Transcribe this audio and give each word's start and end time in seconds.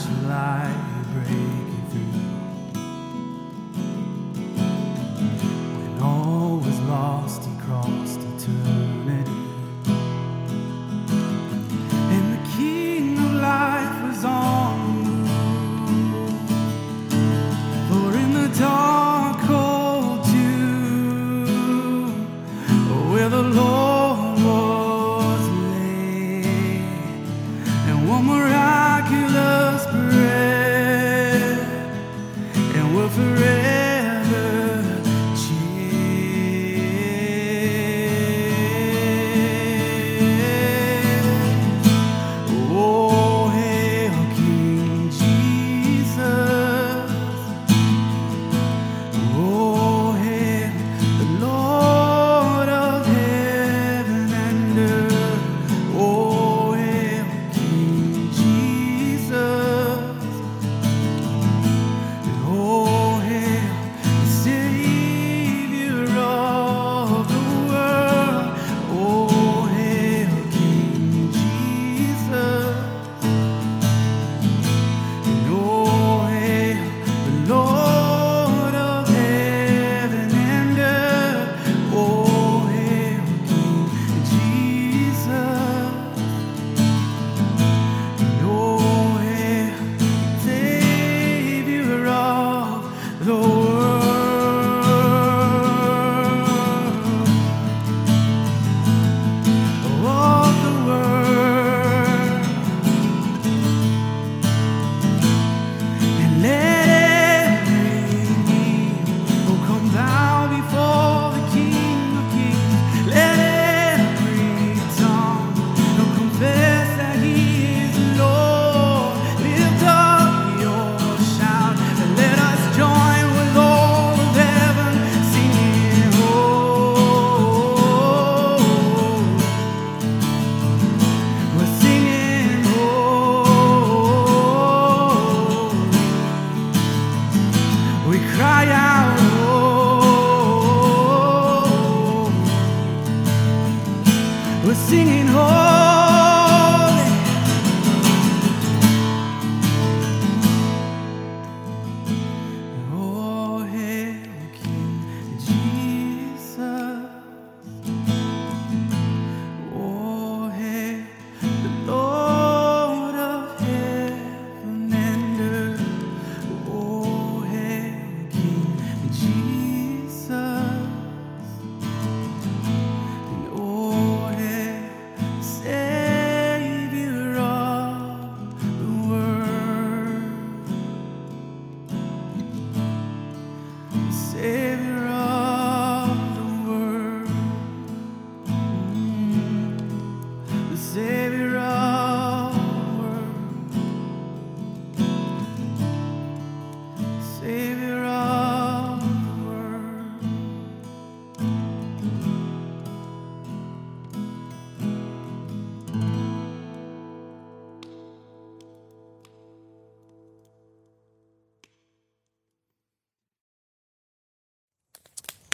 flashlight 0.00 1.12
breaking 1.12 1.86
through. 1.90 2.29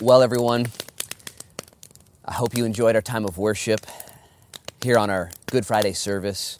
Well, 0.07 0.23
everyone, 0.23 0.67
I 2.25 2.35
hope 2.35 2.57
you 2.57 2.65
enjoyed 2.65 2.95
our 2.95 3.03
time 3.03 3.25
of 3.25 3.39
worship 3.39 3.85
here 4.81 4.99
on 4.99 5.11
our 5.11 5.33
Good 5.51 5.67
Friday 5.67 5.95
service. 5.95 6.59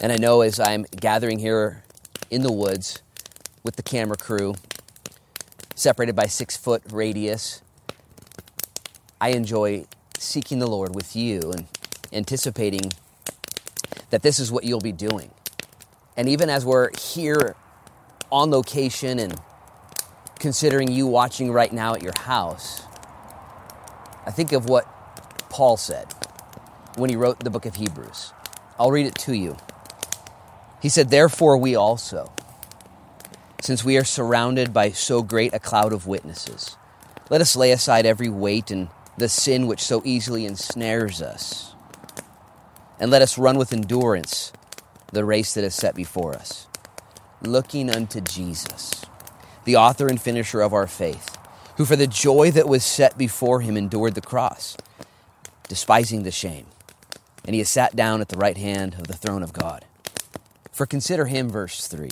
And 0.00 0.10
I 0.10 0.16
know 0.16 0.40
as 0.40 0.58
I'm 0.58 0.86
gathering 0.98 1.40
here 1.40 1.84
in 2.30 2.40
the 2.40 2.50
woods 2.50 3.02
with 3.64 3.76
the 3.76 3.82
camera 3.82 4.16
crew, 4.16 4.54
separated 5.74 6.16
by 6.16 6.24
six 6.24 6.56
foot 6.56 6.82
radius, 6.90 7.60
I 9.20 9.32
enjoy 9.32 9.84
seeking 10.16 10.58
the 10.58 10.68
Lord 10.68 10.94
with 10.94 11.14
you 11.14 11.52
and 11.52 11.66
anticipating 12.14 12.94
that 14.08 14.22
this 14.22 14.40
is 14.40 14.50
what 14.50 14.64
you'll 14.64 14.80
be 14.80 14.92
doing. 14.92 15.32
And 16.16 16.30
even 16.30 16.48
as 16.48 16.64
we're 16.64 16.96
here 16.96 17.56
on 18.32 18.50
location 18.50 19.18
and 19.18 19.38
considering 20.38 20.90
you 20.90 21.06
watching 21.06 21.52
right 21.52 21.72
now 21.72 21.94
at 21.94 22.02
your 22.02 22.12
house, 22.20 22.82
I 24.26 24.30
think 24.30 24.52
of 24.52 24.68
what 24.68 24.86
Paul 25.50 25.76
said 25.76 26.06
when 26.96 27.10
he 27.10 27.16
wrote 27.16 27.40
the 27.40 27.50
book 27.50 27.66
of 27.66 27.76
Hebrews. 27.76 28.32
I'll 28.78 28.90
read 28.90 29.06
it 29.06 29.16
to 29.16 29.34
you. 29.34 29.56
He 30.80 30.88
said, 30.88 31.10
Therefore, 31.10 31.56
we 31.56 31.74
also, 31.74 32.32
since 33.60 33.82
we 33.82 33.96
are 33.96 34.04
surrounded 34.04 34.72
by 34.72 34.90
so 34.90 35.22
great 35.22 35.52
a 35.52 35.58
cloud 35.58 35.92
of 35.92 36.06
witnesses, 36.06 36.76
let 37.30 37.40
us 37.40 37.56
lay 37.56 37.72
aside 37.72 38.06
every 38.06 38.28
weight 38.28 38.70
and 38.70 38.88
the 39.16 39.28
sin 39.28 39.66
which 39.66 39.80
so 39.80 40.00
easily 40.04 40.46
ensnares 40.46 41.20
us, 41.20 41.74
and 43.00 43.10
let 43.10 43.22
us 43.22 43.36
run 43.36 43.58
with 43.58 43.72
endurance 43.72 44.52
the 45.12 45.24
race 45.24 45.54
that 45.54 45.64
is 45.64 45.74
set 45.74 45.94
before 45.96 46.34
us, 46.34 46.68
looking 47.42 47.90
unto 47.90 48.20
Jesus 48.20 49.07
the 49.68 49.76
author 49.76 50.06
and 50.06 50.18
finisher 50.18 50.62
of 50.62 50.72
our 50.72 50.86
faith, 50.86 51.36
who 51.76 51.84
for 51.84 51.94
the 51.94 52.06
joy 52.06 52.50
that 52.50 52.66
was 52.66 52.82
set 52.82 53.18
before 53.18 53.60
him 53.60 53.76
endured 53.76 54.14
the 54.14 54.20
cross, 54.22 54.78
despising 55.68 56.22
the 56.22 56.30
shame, 56.30 56.64
and 57.44 57.52
he 57.54 57.58
has 57.58 57.68
sat 57.68 57.94
down 57.94 58.22
at 58.22 58.30
the 58.30 58.38
right 58.38 58.56
hand 58.56 58.94
of 58.94 59.08
the 59.08 59.12
throne 59.12 59.42
of 59.42 59.52
God. 59.52 59.84
For 60.72 60.86
consider 60.86 61.26
him, 61.26 61.50
verse 61.50 61.86
3, 61.86 62.08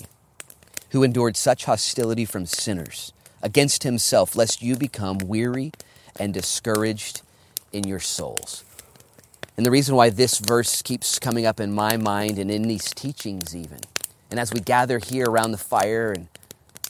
who 0.91 1.01
endured 1.01 1.35
such 1.35 1.65
hostility 1.65 2.25
from 2.25 2.45
sinners 2.45 3.11
against 3.41 3.81
himself, 3.81 4.35
lest 4.35 4.61
you 4.61 4.75
become 4.75 5.17
weary 5.17 5.71
and 6.19 6.35
discouraged 6.35 7.23
in 7.73 7.87
your 7.87 7.99
souls. 7.99 8.63
And 9.57 9.65
the 9.65 9.71
reason 9.71 9.95
why 9.95 10.11
this 10.11 10.37
verse 10.37 10.83
keeps 10.83 11.17
coming 11.17 11.47
up 11.47 11.59
in 11.59 11.73
my 11.73 11.97
mind 11.97 12.37
and 12.37 12.51
in 12.51 12.67
these 12.67 12.93
teachings, 12.93 13.55
even, 13.55 13.79
and 14.29 14.39
as 14.39 14.53
we 14.53 14.59
gather 14.59 14.99
here 14.99 15.25
around 15.25 15.53
the 15.53 15.57
fire 15.57 16.11
and 16.11 16.27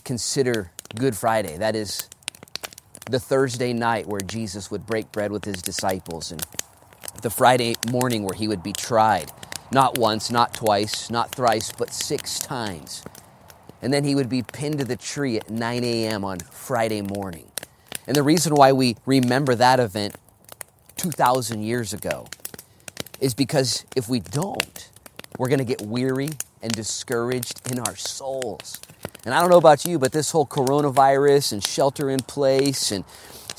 consider 0.07 0.71
Good 0.95 1.17
Friday. 1.17 1.57
That 1.57 1.75
is 1.75 2.07
the 3.11 3.19
Thursday 3.19 3.73
night 3.73 4.07
where 4.07 4.21
Jesus 4.21 4.71
would 4.71 4.85
break 4.85 5.11
bread 5.11 5.33
with 5.33 5.43
his 5.43 5.61
disciples, 5.61 6.31
and 6.31 6.41
the 7.21 7.29
Friday 7.29 7.75
morning 7.91 8.23
where 8.23 8.33
he 8.33 8.47
would 8.47 8.63
be 8.63 8.71
tried. 8.71 9.33
Not 9.69 9.97
once, 9.97 10.31
not 10.31 10.53
twice, 10.53 11.09
not 11.09 11.35
thrice, 11.35 11.73
but 11.77 11.93
six 11.93 12.39
times. 12.39 13.03
And 13.81 13.93
then 13.93 14.05
he 14.05 14.15
would 14.15 14.29
be 14.29 14.43
pinned 14.43 14.79
to 14.79 14.85
the 14.85 14.95
tree 14.95 15.35
at 15.35 15.49
9 15.49 15.83
a.m. 15.83 16.23
on 16.23 16.39
Friday 16.39 17.01
morning. 17.01 17.51
And 18.07 18.15
the 18.15 18.23
reason 18.23 18.55
why 18.55 18.71
we 18.71 18.95
remember 19.05 19.55
that 19.55 19.81
event 19.81 20.15
2,000 20.95 21.63
years 21.63 21.91
ago 21.91 22.29
is 23.19 23.33
because 23.33 23.85
if 23.93 24.07
we 24.07 24.21
don't, 24.21 24.89
we're 25.37 25.49
going 25.49 25.59
to 25.59 25.65
get 25.65 25.81
weary 25.81 26.29
and 26.61 26.71
discouraged 26.71 27.69
in 27.69 27.79
our 27.79 27.97
souls. 27.97 28.79
And 29.27 29.34
I 29.34 29.41
don't 29.41 29.50
know 29.50 29.57
about 29.57 29.84
you, 29.84 30.00
but 30.00 30.13
this 30.13 30.31
whole 30.31 30.46
coronavirus 30.48 31.51
and 31.51 31.62
shelter 31.62 32.10
in 32.10 32.22
place 32.22 32.93
and, 32.93 33.03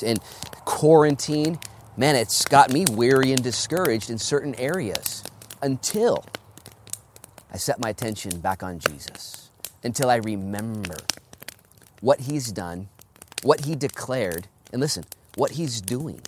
and 0.03 0.19
quarantine, 0.65 1.59
man, 1.95 2.17
it's 2.17 2.47
got 2.47 2.73
me 2.73 2.87
weary 2.91 3.33
and 3.33 3.43
discouraged 3.43 4.09
in 4.09 4.17
certain 4.17 4.55
areas 4.55 5.23
until 5.61 6.25
I 7.53 7.59
set 7.59 7.79
my 7.81 7.91
attention 7.91 8.41
back 8.41 8.63
on 8.63 8.79
Jesus, 8.79 9.51
until 9.85 10.09
I 10.09 10.17
remember 10.17 10.97
what 12.01 12.21
He's 12.21 12.51
done, 12.51 12.89
what 13.43 13.67
He 13.67 13.75
declared, 13.75 14.49
and 14.73 14.81
listen, 14.81 15.05
what 15.35 15.51
He's 15.51 15.83
doing. 15.83 16.23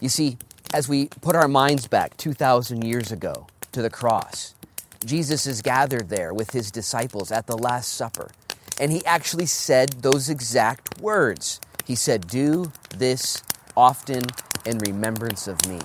You 0.00 0.08
see, 0.08 0.38
as 0.72 0.88
we 0.88 1.06
put 1.06 1.34
our 1.34 1.48
minds 1.48 1.88
back 1.88 2.16
2,000 2.16 2.84
years 2.84 3.10
ago 3.10 3.48
to 3.72 3.82
the 3.82 3.90
cross, 3.90 4.54
Jesus 5.04 5.48
is 5.48 5.62
gathered 5.62 6.10
there 6.10 6.32
with 6.32 6.52
his 6.52 6.70
disciples 6.70 7.32
at 7.32 7.48
the 7.48 7.58
Last 7.58 7.92
Supper. 7.92 8.30
And 8.80 8.92
he 8.92 9.04
actually 9.04 9.46
said 9.46 9.90
those 10.02 10.28
exact 10.28 11.00
words. 11.00 11.60
He 11.84 11.94
said, 11.94 12.28
Do 12.28 12.72
this 12.96 13.42
often 13.76 14.24
in 14.64 14.78
remembrance 14.78 15.48
of 15.48 15.66
me. 15.68 15.80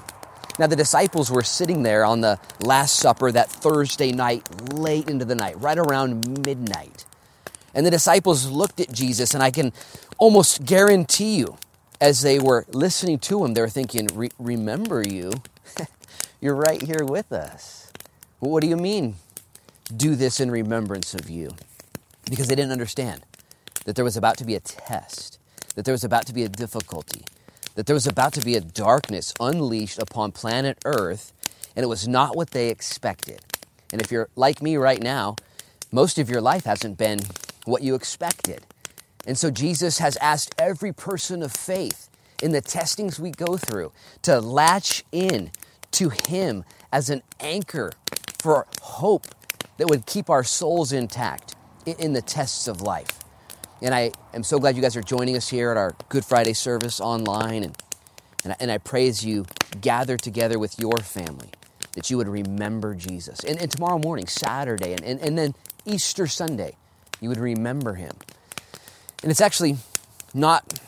Now, 0.59 0.67
the 0.67 0.75
disciples 0.75 1.31
were 1.31 1.41
sitting 1.41 1.81
there 1.81 2.05
on 2.05 2.21
the 2.21 2.39
Last 2.59 2.97
Supper 2.97 3.31
that 3.31 3.49
Thursday 3.49 4.11
night, 4.11 4.73
late 4.73 5.09
into 5.09 5.25
the 5.25 5.33
night, 5.33 5.59
right 5.59 5.77
around 5.77 6.45
midnight. 6.45 7.05
And 7.73 7.85
the 7.85 7.91
disciples 7.91 8.49
looked 8.51 8.79
at 8.79 8.91
Jesus, 8.91 9.33
and 9.33 9.41
I 9.41 9.49
can 9.49 9.73
almost 10.19 10.63
guarantee 10.63 11.37
you, 11.37 11.57
as 11.99 12.21
they 12.21 12.37
were 12.37 12.65
listening 12.69 13.17
to 13.19 13.43
him, 13.43 13.55
they 13.55 13.61
were 13.61 13.69
thinking, 13.69 14.09
Remember 14.37 15.01
you? 15.07 15.31
You're 16.41 16.55
right 16.55 16.81
here 16.81 17.03
with 17.03 17.31
us. 17.31 17.91
What 18.39 18.61
do 18.61 18.67
you 18.67 18.77
mean, 18.77 19.15
do 19.95 20.15
this 20.15 20.39
in 20.39 20.51
remembrance 20.51 21.15
of 21.15 21.29
you? 21.29 21.51
Because 22.33 22.47
they 22.47 22.55
didn't 22.55 22.71
understand 22.71 23.21
that 23.85 23.95
there 23.95 24.03
was 24.03 24.17
about 24.17 24.37
to 24.37 24.43
be 24.43 24.55
a 24.55 24.59
test, 24.59 25.37
that 25.75 25.85
there 25.85 25.91
was 25.91 26.03
about 26.03 26.25
to 26.25 26.33
be 26.33 26.41
a 26.41 26.49
difficulty, 26.49 27.25
that 27.75 27.85
there 27.85 27.93
was 27.93 28.07
about 28.07 28.33
to 28.33 28.41
be 28.41 28.55
a 28.55 28.59
darkness 28.59 29.35
unleashed 29.39 29.99
upon 29.99 30.31
planet 30.31 30.79
Earth, 30.83 31.31
and 31.75 31.83
it 31.83 31.87
was 31.87 32.07
not 32.07 32.35
what 32.35 32.49
they 32.49 32.69
expected. 32.69 33.39
And 33.91 34.01
if 34.01 34.11
you're 34.11 34.29
like 34.35 34.63
me 34.63 34.77
right 34.77 34.99
now, 34.99 35.35
most 35.91 36.17
of 36.17 36.27
your 36.27 36.41
life 36.41 36.63
hasn't 36.63 36.97
been 36.97 37.19
what 37.65 37.83
you 37.83 37.93
expected. 37.93 38.65
And 39.27 39.37
so 39.37 39.51
Jesus 39.51 39.99
has 39.99 40.17
asked 40.17 40.55
every 40.57 40.91
person 40.91 41.43
of 41.43 41.51
faith 41.51 42.09
in 42.41 42.51
the 42.51 42.61
testings 42.61 43.19
we 43.19 43.29
go 43.29 43.57
through 43.57 43.91
to 44.23 44.41
latch 44.41 45.03
in 45.11 45.51
to 45.91 46.09
Him 46.09 46.63
as 46.91 47.11
an 47.11 47.21
anchor 47.39 47.91
for 48.41 48.65
hope 48.81 49.27
that 49.77 49.87
would 49.87 50.07
keep 50.07 50.31
our 50.31 50.43
souls 50.43 50.91
intact 50.91 51.53
in 51.85 52.13
the 52.13 52.21
tests 52.21 52.67
of 52.67 52.81
life. 52.81 53.19
And 53.81 53.93
I 53.93 54.11
am 54.33 54.43
so 54.43 54.59
glad 54.59 54.75
you 54.75 54.81
guys 54.81 54.95
are 54.95 55.01
joining 55.01 55.35
us 55.35 55.49
here 55.49 55.71
at 55.71 55.77
our 55.77 55.95
Good 56.09 56.23
Friday 56.23 56.53
service 56.53 57.01
online. 57.01 57.63
And, 57.63 57.77
and, 58.43 58.53
I, 58.53 58.55
and 58.59 58.71
I 58.71 58.77
pray 58.77 59.07
as 59.07 59.25
you 59.25 59.45
gather 59.81 60.15
together 60.15 60.57
with 60.57 60.79
your 60.79 60.97
family 60.99 61.49
that 61.93 62.09
you 62.09 62.17
would 62.17 62.27
remember 62.27 62.95
Jesus. 62.95 63.43
And, 63.43 63.61
and 63.61 63.69
tomorrow 63.69 63.99
morning, 63.99 64.27
Saturday, 64.27 64.93
and, 64.93 65.03
and, 65.03 65.19
and 65.19 65.37
then 65.37 65.53
Easter 65.85 66.27
Sunday, 66.27 66.75
you 67.19 67.29
would 67.29 67.37
remember 67.37 67.95
him. 67.95 68.15
And 69.21 69.31
it's 69.31 69.41
actually 69.41 69.77
not 70.33 70.79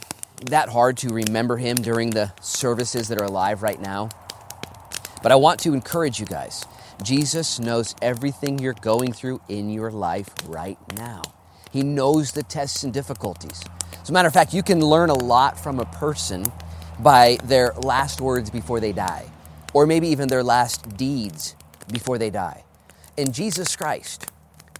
that 0.46 0.70
hard 0.70 0.98
to 0.98 1.10
remember 1.10 1.58
him 1.58 1.78
during 1.78 2.10
the 2.10 2.34
services 2.42 3.08
that 3.10 3.20
are 3.20 3.26
alive 3.26 3.62
right 3.62 3.80
now. 3.80 4.10
But 5.22 5.32
I 5.32 5.36
want 5.36 5.60
to 5.62 5.74
encourage 5.74 6.20
you 6.20 6.26
guys 6.26 6.66
Jesus 7.04 7.60
knows 7.60 7.96
everything 8.02 8.60
you're 8.60 8.74
going 8.74 9.14
through 9.14 9.42
in 9.50 9.70
your 9.70 9.92
life 9.92 10.30
right 10.48 10.78
now. 10.98 11.22
He 11.72 11.84
knows 11.84 12.32
the 12.32 12.44
tests 12.44 12.84
and 12.84 12.94
difficulties. 12.94 13.62
As 14.02 14.10
a 14.10 14.14
matter 14.14 14.28
of 14.28 14.34
fact, 14.34 14.54
you 14.54 14.64
can 14.64 14.80
learn 14.80 15.10
a 15.10 15.14
lot 15.14 15.60
from 15.60 15.80
a 15.80 15.86
person 15.86 16.46
by 17.00 17.38
their 17.44 17.74
last 17.74 18.22
words 18.22 18.50
before 18.50 18.80
they 18.80 18.94
die, 18.94 19.26
or 19.74 19.86
maybe 19.86 20.08
even 20.08 20.30
their 20.30 20.44
last 20.44 20.96
deeds 20.98 21.56
before 21.92 22.18
they 22.18 22.30
die. 22.30 22.64
And 23.18 23.34
Jesus 23.34 23.76
Christ, 23.76 24.32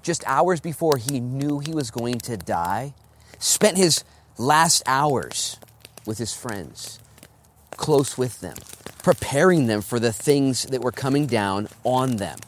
just 0.02 0.24
hours 0.26 0.62
before 0.62 0.98
he 0.98 1.20
knew 1.20 1.60
he 1.60 1.74
was 1.74 1.92
going 1.92 2.20
to 2.20 2.38
die, 2.38 2.94
spent 3.40 3.78
his 3.78 4.04
last 4.38 4.84
hours 4.86 5.58
with 6.06 6.18
his 6.18 6.34
friends, 6.34 7.00
close 7.72 8.18
with 8.18 8.40
them, 8.40 8.58
preparing 9.06 9.68
them 9.68 9.84
for 9.84 10.00
the 10.00 10.12
things 10.12 10.64
that 10.64 10.82
were 10.82 10.92
coming 10.92 11.28
down 11.28 11.68
on 11.84 12.16
them, 12.16 12.40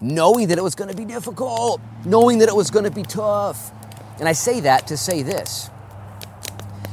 knowing 0.00 0.46
that 0.46 0.56
it 0.56 0.62
was 0.62 0.76
going 0.76 0.88
to 0.88 0.96
be 0.96 1.04
difficult, 1.04 1.80
knowing 2.04 2.38
that 2.38 2.48
it 2.48 2.54
was 2.54 2.70
going 2.70 2.84
to 2.84 2.90
be 2.92 3.02
tough. 3.02 3.72
And 4.20 4.28
I 4.28 4.32
say 4.32 4.60
that 4.60 4.86
to 4.86 4.96
say 4.96 5.24
this 5.24 5.68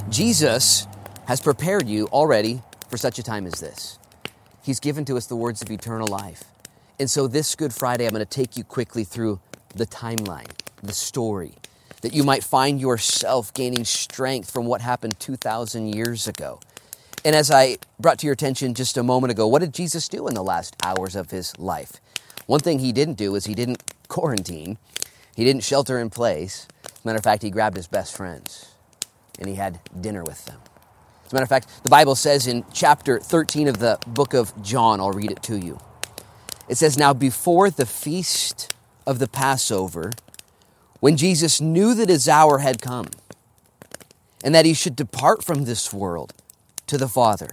Jesus 0.09 0.87
has 1.27 1.39
prepared 1.39 1.87
you 1.87 2.07
already 2.07 2.63
for 2.89 2.97
such 2.97 3.19
a 3.19 3.23
time 3.23 3.45
as 3.45 3.59
this. 3.59 3.99
He's 4.63 4.79
given 4.79 5.05
to 5.05 5.17
us 5.17 5.27
the 5.27 5.35
words 5.35 5.61
of 5.61 5.69
eternal 5.69 6.07
life. 6.07 6.45
And 6.99 7.07
so, 7.07 7.27
this 7.27 7.53
Good 7.53 7.75
Friday, 7.75 8.05
I'm 8.05 8.13
going 8.13 8.25
to 8.25 8.25
take 8.25 8.57
you 8.57 8.63
quickly 8.63 9.03
through 9.03 9.39
the 9.75 9.85
timeline, 9.85 10.49
the 10.81 10.93
story, 10.93 11.53
that 12.01 12.15
you 12.15 12.23
might 12.23 12.43
find 12.43 12.81
yourself 12.81 13.53
gaining 13.53 13.85
strength 13.85 14.49
from 14.49 14.65
what 14.65 14.81
happened 14.81 15.19
2,000 15.19 15.93
years 15.93 16.27
ago. 16.27 16.59
And 17.23 17.35
as 17.35 17.51
I 17.51 17.77
brought 17.99 18.17
to 18.19 18.25
your 18.25 18.33
attention 18.33 18.73
just 18.73 18.97
a 18.97 19.03
moment 19.03 19.31
ago, 19.31 19.47
what 19.47 19.59
did 19.59 19.73
Jesus 19.73 20.07
do 20.07 20.27
in 20.27 20.33
the 20.33 20.43
last 20.43 20.75
hours 20.83 21.15
of 21.15 21.29
his 21.29 21.57
life? 21.59 21.93
One 22.47 22.59
thing 22.59 22.79
he 22.79 22.91
didn't 22.91 23.17
do 23.17 23.35
is 23.35 23.45
he 23.45 23.53
didn't 23.53 23.83
quarantine, 24.07 24.77
he 25.35 25.45
didn't 25.45 25.63
shelter 25.63 25.99
in 25.99 26.09
place. 26.09 26.67
As 26.83 26.91
a 26.91 27.07
matter 27.07 27.17
of 27.17 27.23
fact, 27.23 27.43
he 27.43 27.51
grabbed 27.51 27.77
his 27.77 27.87
best 27.87 28.15
friends 28.15 28.71
and 29.39 29.47
he 29.47 29.55
had 29.55 29.79
dinner 29.99 30.23
with 30.23 30.45
them. 30.45 30.59
As 31.25 31.31
a 31.31 31.35
matter 31.35 31.43
of 31.43 31.49
fact, 31.49 31.83
the 31.83 31.89
Bible 31.89 32.15
says 32.15 32.47
in 32.47 32.65
chapter 32.73 33.19
13 33.19 33.67
of 33.67 33.77
the 33.77 33.99
book 34.07 34.33
of 34.33 34.59
John, 34.61 34.99
I'll 34.99 35.11
read 35.11 35.31
it 35.31 35.43
to 35.43 35.57
you. 35.57 35.79
It 36.67 36.75
says, 36.75 36.97
Now 36.97 37.13
before 37.13 37.69
the 37.69 37.85
feast 37.85 38.73
of 39.05 39.19
the 39.19 39.27
Passover, 39.27 40.11
when 40.99 41.17
Jesus 41.17 41.61
knew 41.61 41.93
that 41.93 42.09
his 42.09 42.27
hour 42.27 42.59
had 42.59 42.81
come 42.81 43.07
and 44.43 44.53
that 44.55 44.65
he 44.65 44.73
should 44.73 44.95
depart 44.95 45.43
from 45.43 45.65
this 45.65 45.93
world 45.93 46.33
to 46.91 46.97
the 46.97 47.07
Father, 47.07 47.51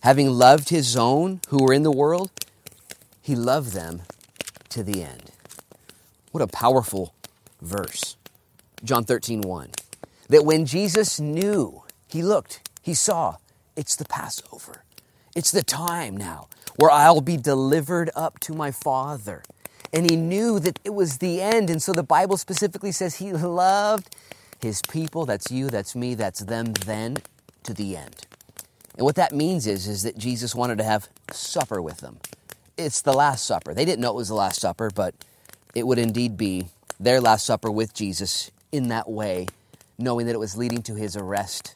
having 0.00 0.30
loved 0.30 0.70
his 0.70 0.96
own 0.96 1.42
who 1.48 1.62
were 1.62 1.74
in 1.74 1.82
the 1.82 1.92
world, 1.92 2.30
he 3.20 3.36
loved 3.36 3.74
them 3.74 4.00
to 4.70 4.82
the 4.82 5.02
end. 5.02 5.30
What 6.30 6.40
a 6.40 6.46
powerful 6.46 7.12
verse. 7.60 8.16
John 8.82 9.04
13, 9.04 9.42
1. 9.42 9.72
That 10.30 10.46
when 10.46 10.64
Jesus 10.64 11.20
knew, 11.20 11.82
he 12.08 12.22
looked, 12.22 12.66
he 12.80 12.94
saw, 12.94 13.36
it's 13.76 13.94
the 13.94 14.06
Passover. 14.06 14.84
It's 15.36 15.50
the 15.50 15.62
time 15.62 16.16
now 16.16 16.48
where 16.76 16.90
I'll 16.90 17.20
be 17.20 17.36
delivered 17.36 18.08
up 18.16 18.40
to 18.40 18.54
my 18.54 18.70
Father. 18.70 19.42
And 19.92 20.08
he 20.10 20.16
knew 20.16 20.58
that 20.60 20.78
it 20.82 20.94
was 20.94 21.18
the 21.18 21.42
end. 21.42 21.68
And 21.68 21.82
so 21.82 21.92
the 21.92 22.02
Bible 22.02 22.38
specifically 22.38 22.92
says 22.92 23.16
he 23.16 23.34
loved 23.34 24.16
his 24.62 24.80
people. 24.88 25.26
That's 25.26 25.50
you, 25.50 25.68
that's 25.68 25.94
me, 25.94 26.14
that's 26.14 26.40
them 26.40 26.72
then 26.72 27.18
to 27.64 27.74
the 27.74 27.98
end. 27.98 28.26
And 28.96 29.04
what 29.04 29.16
that 29.16 29.32
means 29.32 29.66
is, 29.66 29.88
is 29.88 30.02
that 30.02 30.18
Jesus 30.18 30.54
wanted 30.54 30.78
to 30.78 30.84
have 30.84 31.08
supper 31.30 31.80
with 31.80 31.98
them. 31.98 32.18
It's 32.76 33.00
the 33.00 33.12
Last 33.12 33.44
Supper. 33.46 33.74
They 33.74 33.84
didn't 33.84 34.00
know 34.00 34.10
it 34.10 34.16
was 34.16 34.28
the 34.28 34.34
Last 34.34 34.60
Supper, 34.60 34.90
but 34.94 35.14
it 35.74 35.86
would 35.86 35.98
indeed 35.98 36.36
be 36.36 36.68
their 37.00 37.20
Last 37.20 37.46
Supper 37.46 37.70
with 37.70 37.94
Jesus 37.94 38.50
in 38.70 38.88
that 38.88 39.08
way, 39.08 39.46
knowing 39.98 40.26
that 40.26 40.34
it 40.34 40.38
was 40.38 40.56
leading 40.56 40.82
to 40.82 40.94
his 40.94 41.16
arrest, 41.16 41.74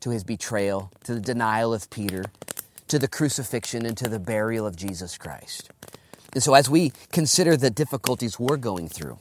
to 0.00 0.10
his 0.10 0.24
betrayal, 0.24 0.90
to 1.04 1.14
the 1.14 1.20
denial 1.20 1.72
of 1.72 1.88
Peter, 1.90 2.24
to 2.88 2.98
the 2.98 3.08
crucifixion, 3.08 3.84
and 3.84 3.96
to 3.96 4.08
the 4.08 4.18
burial 4.18 4.66
of 4.66 4.76
Jesus 4.76 5.18
Christ. 5.18 5.70
And 6.32 6.42
so, 6.42 6.54
as 6.54 6.68
we 6.68 6.92
consider 7.12 7.56
the 7.56 7.70
difficulties 7.70 8.38
we're 8.38 8.56
going 8.56 8.88
through, 8.88 9.18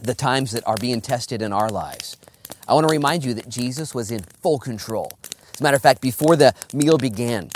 the 0.00 0.14
times 0.14 0.52
that 0.52 0.66
are 0.66 0.76
being 0.76 1.00
tested 1.00 1.42
in 1.42 1.52
our 1.52 1.68
lives, 1.68 2.16
I 2.66 2.74
want 2.74 2.88
to 2.88 2.92
remind 2.92 3.24
you 3.24 3.34
that 3.34 3.48
Jesus 3.48 3.94
was 3.94 4.10
in 4.10 4.22
full 4.22 4.58
control. 4.58 5.12
As 5.60 5.62
a 5.62 5.64
matter 5.64 5.76
of 5.76 5.82
fact, 5.82 6.00
before 6.00 6.36
the 6.36 6.54
meal 6.72 6.96
began, 6.96 7.50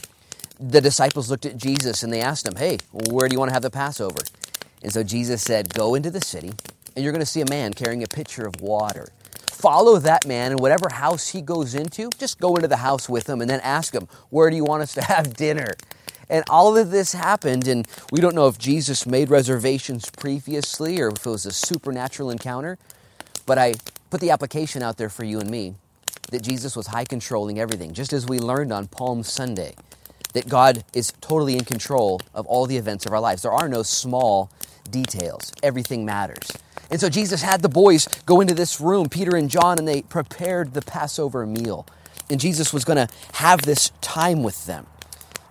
the 0.60 0.82
disciples 0.82 1.30
looked 1.30 1.46
at 1.46 1.56
Jesus 1.56 2.02
and 2.02 2.12
they 2.12 2.20
asked 2.20 2.46
him, 2.46 2.54
Hey, 2.54 2.76
where 2.92 3.30
do 3.30 3.34
you 3.34 3.38
want 3.38 3.48
to 3.48 3.54
have 3.54 3.62
the 3.62 3.70
Passover? 3.70 4.20
And 4.82 4.92
so 4.92 5.02
Jesus 5.02 5.40
said, 5.40 5.72
Go 5.72 5.94
into 5.94 6.10
the 6.10 6.20
city, 6.20 6.52
and 6.94 7.02
you're 7.02 7.14
going 7.14 7.24
to 7.24 7.26
see 7.26 7.40
a 7.40 7.48
man 7.48 7.72
carrying 7.72 8.02
a 8.02 8.06
pitcher 8.06 8.46
of 8.46 8.60
water. 8.60 9.08
Follow 9.50 9.96
that 10.00 10.26
man, 10.26 10.50
and 10.50 10.60
whatever 10.60 10.90
house 10.90 11.30
he 11.30 11.40
goes 11.40 11.74
into, 11.74 12.10
just 12.18 12.38
go 12.38 12.56
into 12.56 12.68
the 12.68 12.76
house 12.76 13.08
with 13.08 13.26
him 13.26 13.40
and 13.40 13.48
then 13.48 13.60
ask 13.60 13.94
him, 13.94 14.06
Where 14.28 14.50
do 14.50 14.56
you 14.56 14.64
want 14.64 14.82
us 14.82 14.92
to 14.92 15.02
have 15.04 15.34
dinner? 15.34 15.70
And 16.28 16.44
all 16.50 16.76
of 16.76 16.90
this 16.90 17.14
happened, 17.14 17.66
and 17.66 17.88
we 18.12 18.20
don't 18.20 18.34
know 18.34 18.48
if 18.48 18.58
Jesus 18.58 19.06
made 19.06 19.30
reservations 19.30 20.10
previously 20.10 21.00
or 21.00 21.08
if 21.08 21.24
it 21.24 21.30
was 21.30 21.46
a 21.46 21.52
supernatural 21.52 22.28
encounter, 22.28 22.76
but 23.46 23.56
I 23.56 23.76
put 24.10 24.20
the 24.20 24.30
application 24.30 24.82
out 24.82 24.98
there 24.98 25.08
for 25.08 25.24
you 25.24 25.40
and 25.40 25.50
me 25.50 25.76
that 26.30 26.42
Jesus 26.42 26.76
was 26.76 26.88
high 26.88 27.04
controlling 27.04 27.58
everything, 27.58 27.92
just 27.92 28.12
as 28.12 28.26
we 28.26 28.38
learned 28.38 28.72
on 28.72 28.88
Palm 28.88 29.22
Sunday 29.22 29.74
that 30.34 30.48
God 30.48 30.84
is 30.92 31.12
totally 31.20 31.54
in 31.54 31.64
control 31.64 32.20
of 32.34 32.44
all 32.46 32.66
the 32.66 32.76
events 32.76 33.06
of 33.06 33.12
our 33.12 33.20
lives. 33.20 33.42
There 33.42 33.52
are 33.52 33.68
no 33.68 33.82
small 33.82 34.50
details, 34.90 35.52
everything 35.62 36.04
matters. 36.04 36.50
And 36.90 37.00
so 37.00 37.08
Jesus 37.08 37.40
had 37.42 37.62
the 37.62 37.68
boys 37.68 38.06
go 38.26 38.40
into 38.40 38.54
this 38.54 38.80
room, 38.80 39.08
Peter 39.08 39.36
and 39.36 39.48
John, 39.48 39.78
and 39.78 39.88
they 39.88 40.02
prepared 40.02 40.74
the 40.74 40.82
Passover 40.82 41.46
meal. 41.46 41.86
And 42.28 42.38
Jesus 42.40 42.72
was 42.72 42.84
going 42.84 43.06
to 43.06 43.12
have 43.34 43.62
this 43.62 43.90
time 44.00 44.42
with 44.42 44.66
them 44.66 44.86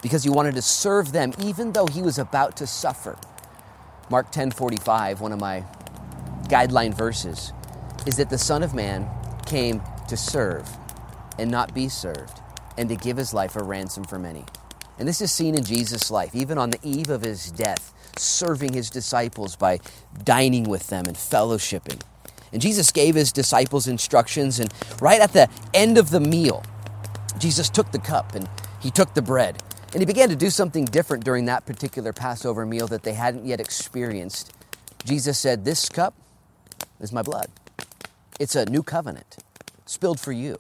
because 0.02 0.24
he 0.24 0.30
wanted 0.30 0.56
to 0.56 0.62
serve 0.62 1.12
them 1.12 1.34
even 1.40 1.72
though 1.72 1.88
he 1.88 2.02
was 2.02 2.20
about 2.20 2.58
to 2.58 2.68
suffer. 2.68 3.18
Mark 4.10 4.32
10:45, 4.32 5.22
one 5.22 5.32
of 5.32 5.40
my 5.40 5.64
guideline 6.44 6.94
verses, 6.94 7.54
is 8.06 8.18
that 8.18 8.30
the 8.30 8.38
Son 8.38 8.64
of 8.64 8.74
Man 8.74 9.10
came 9.46 9.82
to 10.14 10.18
serve 10.18 10.70
and 11.40 11.50
not 11.50 11.74
be 11.74 11.90
served, 11.90 12.40
and 12.78 12.88
to 12.88 12.96
give 12.96 13.18
his 13.18 13.34
life 13.34 13.56
a 13.56 13.64
ransom 13.64 14.04
for 14.04 14.20
many. 14.20 14.46
And 15.00 15.08
this 15.08 15.22
is 15.22 15.32
seen 15.32 15.56
in 15.56 15.64
Jesus' 15.64 16.12
life, 16.12 16.36
even 16.36 16.60
on 16.60 16.70
the 16.70 16.78
eve 16.84 17.10
of 17.10 17.24
his 17.24 17.50
death, 17.50 17.92
serving 18.20 18.74
his 18.74 18.92
disciples 18.92 19.56
by 19.56 19.80
dining 20.24 20.66
with 20.66 20.86
them 20.88 21.06
and 21.08 21.18
fellowshipping. 21.18 22.00
And 22.52 22.62
Jesus 22.62 22.92
gave 22.92 23.16
his 23.16 23.32
disciples 23.32 23.88
instructions, 23.88 24.60
and 24.60 24.72
right 25.02 25.20
at 25.20 25.34
the 25.34 25.50
end 25.74 25.98
of 25.98 26.12
the 26.12 26.20
meal, 26.20 26.64
Jesus 27.40 27.68
took 27.68 27.92
the 27.92 27.98
cup 27.98 28.36
and 28.36 28.48
he 28.80 28.92
took 28.92 29.16
the 29.16 29.24
bread. 29.24 29.64
And 29.94 30.00
he 30.00 30.06
began 30.06 30.30
to 30.30 30.36
do 30.36 30.52
something 30.52 30.86
different 30.86 31.24
during 31.24 31.46
that 31.46 31.66
particular 31.66 32.14
Passover 32.14 32.68
meal 32.68 32.88
that 32.90 33.02
they 33.02 33.14
hadn't 33.14 33.48
yet 33.48 33.60
experienced. 33.60 34.54
Jesus 35.06 35.40
said, 35.40 35.66
This 35.66 35.90
cup 35.90 36.14
is 37.00 37.12
my 37.12 37.24
blood. 37.24 37.48
It's 38.40 38.56
a 38.56 38.66
new 38.66 38.84
covenant, 38.84 39.38
spilled 39.86 40.20
for 40.20 40.32
you. 40.32 40.60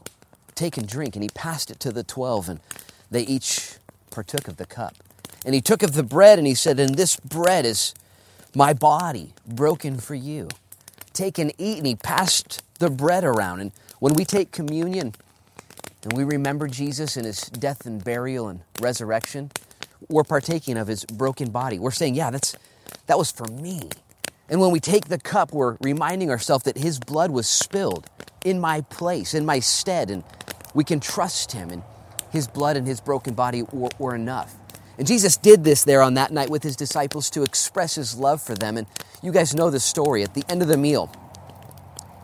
Take 0.55 0.77
and 0.77 0.87
drink. 0.87 1.15
And 1.15 1.23
he 1.23 1.29
passed 1.29 1.71
it 1.71 1.79
to 1.81 1.91
the 1.91 2.03
twelve, 2.03 2.49
and 2.49 2.59
they 3.09 3.23
each 3.23 3.77
partook 4.11 4.47
of 4.47 4.57
the 4.57 4.65
cup. 4.65 4.95
And 5.45 5.53
he 5.53 5.61
took 5.61 5.83
of 5.83 5.93
the 5.93 6.03
bread, 6.03 6.37
and 6.37 6.47
he 6.47 6.55
said, 6.55 6.79
And 6.79 6.95
this 6.95 7.17
bread 7.17 7.65
is 7.65 7.93
my 8.55 8.73
body 8.73 9.33
broken 9.45 9.97
for 9.97 10.15
you. 10.15 10.49
Take 11.13 11.37
and 11.37 11.51
eat. 11.57 11.77
And 11.79 11.87
he 11.87 11.95
passed 11.95 12.63
the 12.79 12.89
bread 12.89 13.23
around. 13.23 13.59
And 13.59 13.71
when 13.99 14.13
we 14.13 14.25
take 14.25 14.51
communion, 14.51 15.13
and 16.03 16.13
we 16.13 16.23
remember 16.23 16.67
Jesus 16.67 17.15
and 17.15 17.25
his 17.25 17.43
death 17.43 17.85
and 17.85 18.03
burial 18.03 18.49
and 18.49 18.61
resurrection, 18.81 19.51
we're 20.09 20.23
partaking 20.23 20.77
of 20.77 20.87
his 20.87 21.05
broken 21.05 21.49
body. 21.49 21.79
We're 21.79 21.91
saying, 21.91 22.15
yeah, 22.15 22.29
that's 22.29 22.55
that 23.07 23.17
was 23.17 23.31
for 23.31 23.45
me. 23.47 23.89
And 24.49 24.59
when 24.59 24.71
we 24.71 24.79
take 24.79 25.05
the 25.07 25.17
cup, 25.17 25.53
we're 25.53 25.77
reminding 25.81 26.29
ourselves 26.29 26.65
that 26.65 26.77
his 26.77 26.99
blood 26.99 27.31
was 27.31 27.47
spilled 27.47 28.09
in 28.45 28.59
my 28.59 28.81
place, 28.81 29.33
in 29.33 29.45
my 29.45 29.59
stead, 29.59 30.09
and 30.09 30.23
we 30.73 30.83
can 30.83 30.99
trust 30.99 31.51
him 31.51 31.69
and 31.69 31.83
his 32.31 32.47
blood 32.47 32.77
and 32.77 32.87
his 32.87 32.99
broken 32.99 33.35
body 33.35 33.63
were, 33.71 33.89
were 33.99 34.15
enough. 34.15 34.55
And 34.97 35.07
Jesus 35.07 35.37
did 35.37 35.63
this 35.63 35.83
there 35.83 36.01
on 36.01 36.15
that 36.15 36.31
night 36.31 36.49
with 36.49 36.63
his 36.63 36.75
disciples 36.75 37.29
to 37.31 37.43
express 37.43 37.95
his 37.95 38.17
love 38.17 38.41
for 38.41 38.55
them. 38.55 38.77
And 38.77 38.87
you 39.21 39.31
guys 39.31 39.55
know 39.55 39.69
the 39.69 39.79
story. 39.79 40.23
At 40.23 40.33
the 40.33 40.43
end 40.49 40.61
of 40.61 40.67
the 40.67 40.77
meal, 40.77 41.11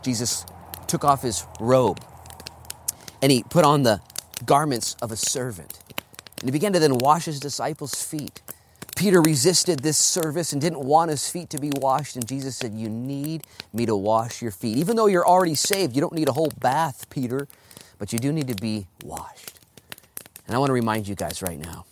Jesus 0.04 0.46
took 0.88 1.04
off 1.04 1.22
his 1.22 1.46
robe 1.60 2.04
and 3.22 3.32
he 3.32 3.44
put 3.44 3.66
on 3.66 3.84
the 3.84 4.02
garments 4.46 4.96
of 5.02 5.12
a 5.12 5.16
servant. 5.16 5.80
And 6.40 6.48
he 6.48 6.52
began 6.52 6.74
to 6.74 6.80
then 6.80 6.98
wash 6.98 7.26
his 7.26 7.40
disciples' 7.40 8.02
feet. 8.04 8.42
Peter 9.00 9.22
resisted 9.22 9.80
this 9.80 9.98
service 9.98 10.52
and 10.52 10.62
didn't 10.62 10.82
want 10.82 11.10
his 11.10 11.30
feet 11.30 11.50
to 11.50 11.58
be 11.58 11.72
washed. 11.78 12.18
And 12.18 12.28
Jesus 12.28 12.58
said, 12.58 12.74
You 12.74 12.90
need 12.90 13.48
me 13.72 13.86
to 13.86 13.96
wash 13.96 14.42
your 14.42 14.52
feet. 14.52 14.76
Even 14.76 14.98
though 14.98 15.06
you're 15.06 15.26
already 15.26 15.56
saved, 15.56 15.96
you 15.96 16.02
don't 16.02 16.12
need 16.12 16.28
a 16.28 16.34
whole 16.34 16.52
bath, 16.60 17.10
Peter, 17.10 17.48
but 17.98 18.12
you 18.12 18.20
do 18.20 18.34
need 18.34 18.50
to 18.50 18.56
be 18.56 18.88
washed. 19.06 19.58
And 20.46 20.54
I 20.54 20.60
want 20.60 20.68
to 20.68 20.74
remind 20.74 21.08
you 21.08 21.16
guys 21.16 21.42
right 21.42 21.58
now 21.58 21.86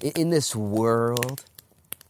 in 0.00 0.30
this 0.30 0.54
world, 0.54 1.44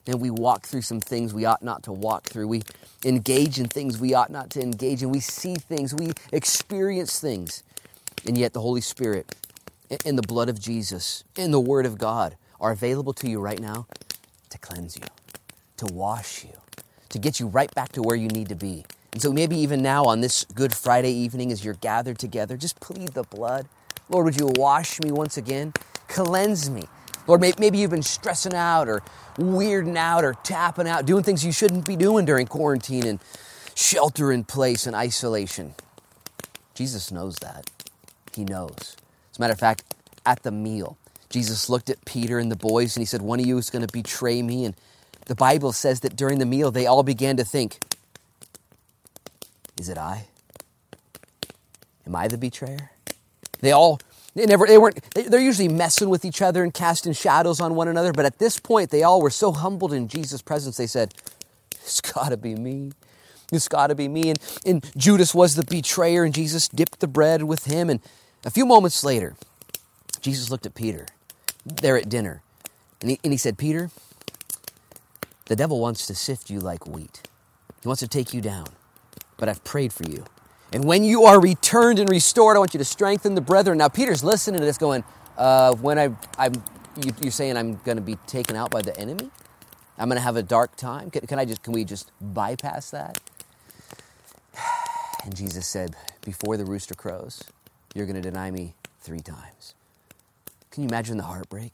and 0.07 0.21
we 0.21 0.29
walk 0.29 0.67
through 0.67 0.83
some 0.83 1.01
things 1.01 1.33
we 1.33 1.47
ought 1.47 1.63
not 1.63 1.83
to 1.85 1.93
walk 1.93 2.25
through. 2.25 2.47
We 2.49 2.65
engage 3.03 3.59
in 3.59 3.65
things 3.67 3.99
we 3.99 4.13
ought 4.13 4.29
not 4.29 4.51
to 4.51 4.61
engage 4.61 5.03
in. 5.03 5.09
We 5.09 5.21
see 5.21 5.55
things, 5.55 5.95
we 5.95 6.13
experience 6.33 7.19
things. 7.19 7.63
And 8.27 8.37
yet, 8.37 8.53
the 8.53 8.61
Holy 8.61 8.83
Spirit 8.83 9.35
and 10.05 10.19
the 10.19 10.27
blood 10.29 10.51
of 10.51 10.61
Jesus 10.61 11.25
and 11.35 11.51
the 11.51 11.61
Word 11.61 11.87
of 11.87 11.97
God 11.97 12.37
are 12.61 12.73
available 12.73 13.15
to 13.15 13.27
you 13.27 13.41
right 13.41 13.59
now 13.59 13.87
to 14.55 14.59
cleanse 14.61 14.97
you, 14.97 15.03
to 15.77 15.87
wash 15.93 16.45
you, 16.45 16.53
to 17.09 17.19
get 17.19 17.41
you 17.41 17.49
right 17.49 17.73
back 17.75 17.91
to 17.93 18.03
where 18.03 18.17
you 18.17 18.29
need 18.29 18.49
to 18.49 18.55
be. 18.55 18.85
And 19.13 19.21
so, 19.21 19.33
maybe 19.33 19.57
even 19.57 19.83
now 19.83 20.05
on 20.05 20.21
this 20.21 20.45
Good 20.55 20.73
Friday 20.73 21.13
evening, 21.13 21.53
as 21.53 21.65
you're 21.65 21.75
gathered 21.75 22.19
together, 22.19 22.57
just 22.57 22.81
plead 22.81 23.09
the 23.09 23.25
blood. 23.25 23.69
Lord, 24.09 24.25
would 24.27 24.41
you 24.41 24.53
wash 24.57 25.01
me 25.01 25.11
once 25.11 25.37
again? 25.37 25.73
Cleanse 26.09 26.71
me. 26.71 26.85
Lord, 27.27 27.41
maybe 27.41 27.79
you've 27.79 27.91
been 27.91 28.03
stressing 28.03 28.55
out 28.55 28.89
or 28.89 29.03
weirding 29.37 29.97
out 29.97 30.25
or 30.25 30.35
tapping 30.43 30.87
out, 30.87 31.07
doing 31.07 31.25
things 31.25 31.45
you 31.45 31.53
shouldn't 31.53 31.87
be 31.87 31.97
doing 31.97 32.25
during 32.25 32.47
quarantine 32.47 33.07
and 33.07 33.19
shelter 33.75 34.31
in 34.31 34.45
place 34.45 34.87
and 34.87 34.95
isolation. 34.95 35.75
Jesus 36.75 37.11
knows 37.11 37.37
that. 37.37 37.71
He 38.35 38.45
knows. 38.45 38.97
As 39.31 39.39
a 39.39 39.41
matter 39.41 39.53
of 39.53 39.59
fact, 39.59 39.83
at 40.27 40.43
the 40.43 40.51
meal, 40.51 40.99
Jesus 41.35 41.69
looked 41.69 41.91
at 41.91 42.05
Peter 42.05 42.39
and 42.39 42.49
the 42.49 42.55
boys 42.55 42.95
and 42.95 43.03
he 43.03 43.07
said, 43.07 43.21
One 43.21 43.41
of 43.41 43.47
you 43.47 43.59
is 43.59 43.69
going 43.69 43.85
to 43.85 43.93
betray 43.93 44.41
me. 44.41 44.65
And 44.65 44.77
the 45.27 45.35
Bible 45.35 45.73
says 45.73 45.99
that 46.01 46.15
during 46.15 46.39
the 46.39 46.47
meal, 46.47 46.71
they 46.71 46.87
all 46.87 47.03
began 47.03 47.37
to 47.39 47.45
think, 47.45 47.81
Is 49.77 49.89
it 49.89 49.99
I? 49.99 50.29
Am 52.07 52.15
I 52.15 52.29
the 52.29 52.39
betrayer? 52.39 52.93
They 53.59 53.73
all, 53.73 53.99
they 54.37 54.47
never, 54.47 54.65
they 54.65 54.79
weren't, 54.79 55.01
they're 55.13 55.41
usually 55.41 55.67
messing 55.67 56.09
with 56.09 56.25
each 56.25 56.41
other 56.41 56.63
and 56.63 56.73
casting 56.73 57.13
shadows 57.13 57.61
on 57.61 57.75
one 57.75 57.89
another. 57.89 58.13
But 58.13 58.27
at 58.27 58.39
this 58.39 58.61
point, 58.61 58.91
they 58.91 59.03
all 59.03 59.21
were 59.21 59.31
so 59.31 59.51
humbled 59.51 59.93
in 59.93 60.07
Jesus' 60.07 60.41
presence, 60.41 60.77
they 60.77 60.87
said, 60.87 61.15
It's 61.73 62.01
got 62.01 62.29
to 62.29 62.37
be 62.37 62.55
me. 62.55 62.93
It's 63.51 63.67
got 63.67 63.89
to 63.89 63.97
be 63.97 64.07
me. 64.07 64.31
And, 64.31 64.39
and 64.65 64.89
Judas 64.97 65.35
was 65.35 65.57
the 65.57 65.65
betrayer, 65.65 66.23
and 66.23 66.33
Jesus 66.33 66.69
dipped 66.69 67.01
the 67.01 67.09
bread 67.09 67.43
with 67.43 67.65
him. 67.65 67.91
And 67.91 67.99
a 68.45 68.51
few 68.51 68.67
moments 68.67 69.03
later, 69.03 69.35
Jesus 70.21 70.49
looked 70.49 70.65
at 70.65 70.77
Peter 70.77 71.07
there 71.65 71.97
at 71.97 72.09
dinner, 72.09 72.43
and 73.01 73.11
he, 73.11 73.21
and 73.25 73.33
he 73.33 73.37
said, 73.37 73.59
Peter, 73.59 73.91
the 75.47 75.57
devil 75.57 75.81
wants 75.81 76.07
to 76.07 76.15
sift 76.15 76.51
you 76.51 76.61
like 76.61 76.87
wheat. 76.87 77.29
He 77.83 77.89
wants 77.89 78.01
to 78.01 78.09
take 78.09 78.33
you 78.33 78.41
down, 78.41 78.67
but 79.37 79.49
I've 79.49 79.63
prayed 79.65 79.93
for 79.93 80.05
you. 80.05 80.25
And 80.73 80.85
when 80.85 81.05
you 81.05 81.25
are 81.25 81.41
returned 81.41 81.99
and 81.99 82.09
restored, 82.09 82.57
I 82.57 82.59
want 82.59 82.75
you 82.75 82.79
to 82.79 82.85
strengthen 82.85 83.35
the 83.35 83.41
brethren. 83.41 83.79
Now, 83.79 83.89
Peter's 83.89 84.25
listening 84.25 84.61
to 84.61 84.67
this 84.67 84.79
going, 84.79 85.05
uh, 85.37 85.75
when 85.75 85.99
I, 85.99 86.11
I'm, 86.39 86.55
you, 87.03 87.13
you're 87.21 87.31
saying 87.31 87.57
I'm 87.57 87.77
going 87.85 87.97
to 87.97 88.03
be 88.03 88.17
taken 88.27 88.57
out 88.57 88.71
by 88.71 88.83
the 88.83 88.99
enemy? 88.99 89.31
I'm 89.99 90.09
going 90.09 90.17
to 90.17 90.23
have 90.23 90.37
a 90.37 90.43
dark 90.43 90.77
time? 90.77 91.11
Can, 91.11 91.27
can 91.27 91.39
I 91.39 91.45
just, 91.45 91.63
can 91.63 91.73
we 91.73 91.85
just 91.85 92.11
bypass 92.21 92.91
that? 92.91 93.21
And 95.25 95.35
Jesus 95.35 95.67
said, 95.67 95.97
before 96.23 96.59
the 96.59 96.67
rooster 96.67 96.95
crows, 96.95 97.43
you're 97.95 98.05
going 98.05 98.21
to 98.21 98.31
deny 98.31 98.51
me 98.51 98.75
three 99.01 99.21
times. 99.21 99.75
Can 100.75 100.83
you 100.83 100.89
imagine 100.89 101.19
the 101.19 101.23
heartbreak? 101.23 101.71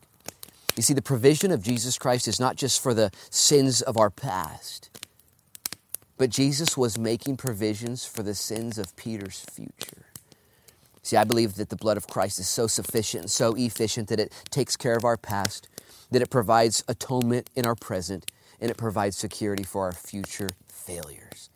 You 0.77 0.83
see, 0.83 0.93
the 0.93 1.01
provision 1.01 1.51
of 1.53 1.63
Jesus 1.63 1.97
Christ 1.97 2.29
is 2.29 2.39
not 2.39 2.57
just 2.57 2.83
for 2.83 2.93
the 2.93 3.11
sins 3.31 3.81
of 3.81 3.97
our 3.97 4.11
past, 4.11 4.91
but 6.19 6.29
Jesus 6.29 6.77
was 6.77 6.99
making 6.99 7.39
provisions 7.39 8.05
for 8.05 8.23
the 8.23 8.35
sins 8.35 8.77
of 8.77 8.95
Peter's 8.97 9.41
future. 9.41 10.05
See, 11.03 11.17
I 11.17 11.25
believe 11.25 11.55
that 11.55 11.71
the 11.71 11.77
blood 11.77 11.97
of 11.97 12.09
Christ 12.09 12.39
is 12.39 12.47
so 12.51 12.67
sufficient 12.67 13.23
and 13.23 13.31
so 13.31 13.55
efficient 13.55 14.09
that 14.09 14.21
it 14.21 14.35
takes 14.51 14.77
care 14.77 14.97
of 14.97 15.05
our 15.07 15.17
past, 15.17 15.67
that 16.11 16.21
it 16.21 16.29
provides 16.29 16.85
atonement 16.87 17.49
in 17.57 17.65
our 17.65 17.75
present, 17.75 18.31
and 18.61 18.71
it 18.71 18.77
provides 18.77 19.17
security 19.17 19.63
for 19.63 19.85
our 19.85 19.93
future 19.93 20.51
failures. 20.69 21.49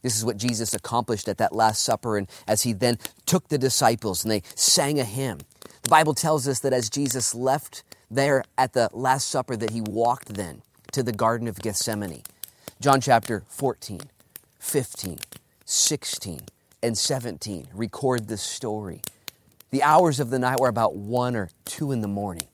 This 0.00 0.16
is 0.16 0.24
what 0.24 0.38
Jesus 0.38 0.72
accomplished 0.72 1.28
at 1.28 1.36
that 1.36 1.54
Last 1.54 1.82
Supper, 1.82 2.16
and 2.16 2.26
as 2.48 2.62
he 2.62 2.72
then 2.72 2.96
took 3.26 3.48
the 3.48 3.58
disciples 3.58 4.24
and 4.24 4.32
they 4.32 4.42
sang 4.54 4.98
a 4.98 5.04
hymn. 5.04 5.40
The 5.82 5.90
Bible 5.90 6.14
tells 6.14 6.46
us 6.46 6.60
that 6.60 6.72
as 6.72 6.88
Jesus 6.88 7.34
left 7.34 7.82
there 8.10 8.44
at 8.56 8.72
the 8.72 8.88
Last 8.92 9.28
Supper, 9.28 9.56
that 9.56 9.70
he 9.70 9.80
walked 9.80 10.34
then 10.34 10.62
to 10.92 11.02
the 11.02 11.12
Garden 11.12 11.48
of 11.48 11.58
Gethsemane. 11.58 12.22
John 12.80 13.00
chapter 13.00 13.42
14, 13.48 14.00
15, 14.60 15.18
16, 15.64 16.40
and 16.84 16.96
17 16.96 17.68
record 17.74 18.28
this 18.28 18.42
story. 18.42 19.00
The 19.70 19.82
hours 19.82 20.20
of 20.20 20.30
the 20.30 20.38
night 20.38 20.60
were 20.60 20.68
about 20.68 20.94
1 20.94 21.34
or 21.34 21.50
2 21.64 21.90
in 21.90 22.00
the 22.00 22.08
morning. 22.08 22.46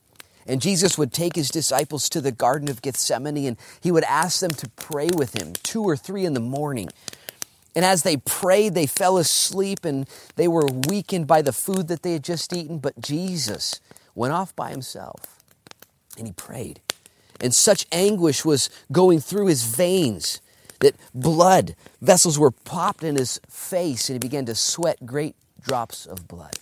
And 0.47 0.59
Jesus 0.59 0.97
would 0.97 1.13
take 1.13 1.35
his 1.35 1.49
disciples 1.49 2.09
to 2.09 2.21
the 2.21 2.31
Garden 2.31 2.69
of 2.69 2.81
Gethsemane 2.81 3.45
and 3.45 3.57
he 3.79 3.91
would 3.91 4.05
ask 4.05 4.39
them 4.39 4.51
to 4.51 4.69
pray 4.69 5.09
with 5.15 5.39
him, 5.39 5.53
2 5.61 5.83
or 5.83 5.95
3 5.95 6.25
in 6.25 6.33
the 6.33 6.39
morning. 6.39 6.89
And 7.75 7.85
as 7.85 8.03
they 8.03 8.17
prayed, 8.17 8.73
they 8.73 8.87
fell 8.87 9.17
asleep 9.17 9.85
and 9.85 10.07
they 10.35 10.47
were 10.47 10.67
weakened 10.87 11.27
by 11.27 11.41
the 11.41 11.53
food 11.53 11.87
that 11.87 12.03
they 12.03 12.13
had 12.13 12.23
just 12.23 12.53
eaten. 12.53 12.79
But 12.79 12.99
Jesus 12.99 13.79
went 14.15 14.33
off 14.33 14.55
by 14.55 14.71
himself 14.71 15.43
and 16.17 16.27
he 16.27 16.33
prayed. 16.33 16.81
And 17.39 17.53
such 17.53 17.85
anguish 17.91 18.43
was 18.43 18.69
going 18.91 19.19
through 19.19 19.47
his 19.47 19.63
veins 19.63 20.41
that 20.79 20.95
blood 21.13 21.75
vessels 22.01 22.39
were 22.39 22.51
popped 22.51 23.03
in 23.03 23.15
his 23.15 23.39
face 23.49 24.09
and 24.09 24.15
he 24.15 24.19
began 24.19 24.45
to 24.45 24.55
sweat 24.55 25.05
great 25.05 25.35
drops 25.61 26.05
of 26.05 26.27
blood. 26.27 26.57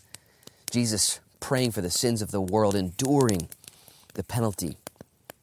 Jesus 0.71 1.19
praying 1.39 1.71
for 1.71 1.81
the 1.81 1.89
sins 1.89 2.21
of 2.21 2.31
the 2.31 2.41
world, 2.41 2.75
enduring 2.75 3.47
the 4.15 4.23
penalty 4.23 4.77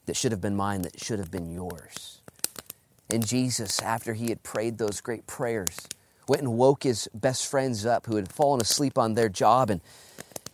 that 0.07 0.17
should 0.17 0.33
have 0.33 0.41
been 0.41 0.57
mine, 0.57 0.83
that 0.83 1.01
should 1.01 1.19
have 1.19 1.31
been 1.31 1.51
yours. 1.51 2.21
And 3.11 3.27
Jesus, 3.27 3.81
after 3.81 4.15
he 4.15 4.29
had 4.29 4.43
prayed 4.43 4.79
those 4.79 5.01
great 5.01 5.27
prayers, 5.27 5.77
went 6.27 6.43
and 6.43 6.57
woke 6.57 6.85
his 6.85 7.09
best 7.15 7.47
friends 7.47 7.85
up 7.85 8.07
who 8.07 8.17
had 8.17 8.31
fallen 8.33 8.61
asleep 8.61 8.97
on 8.99 9.15
their 9.15 9.29
job. 9.29 9.71
And, 9.71 9.81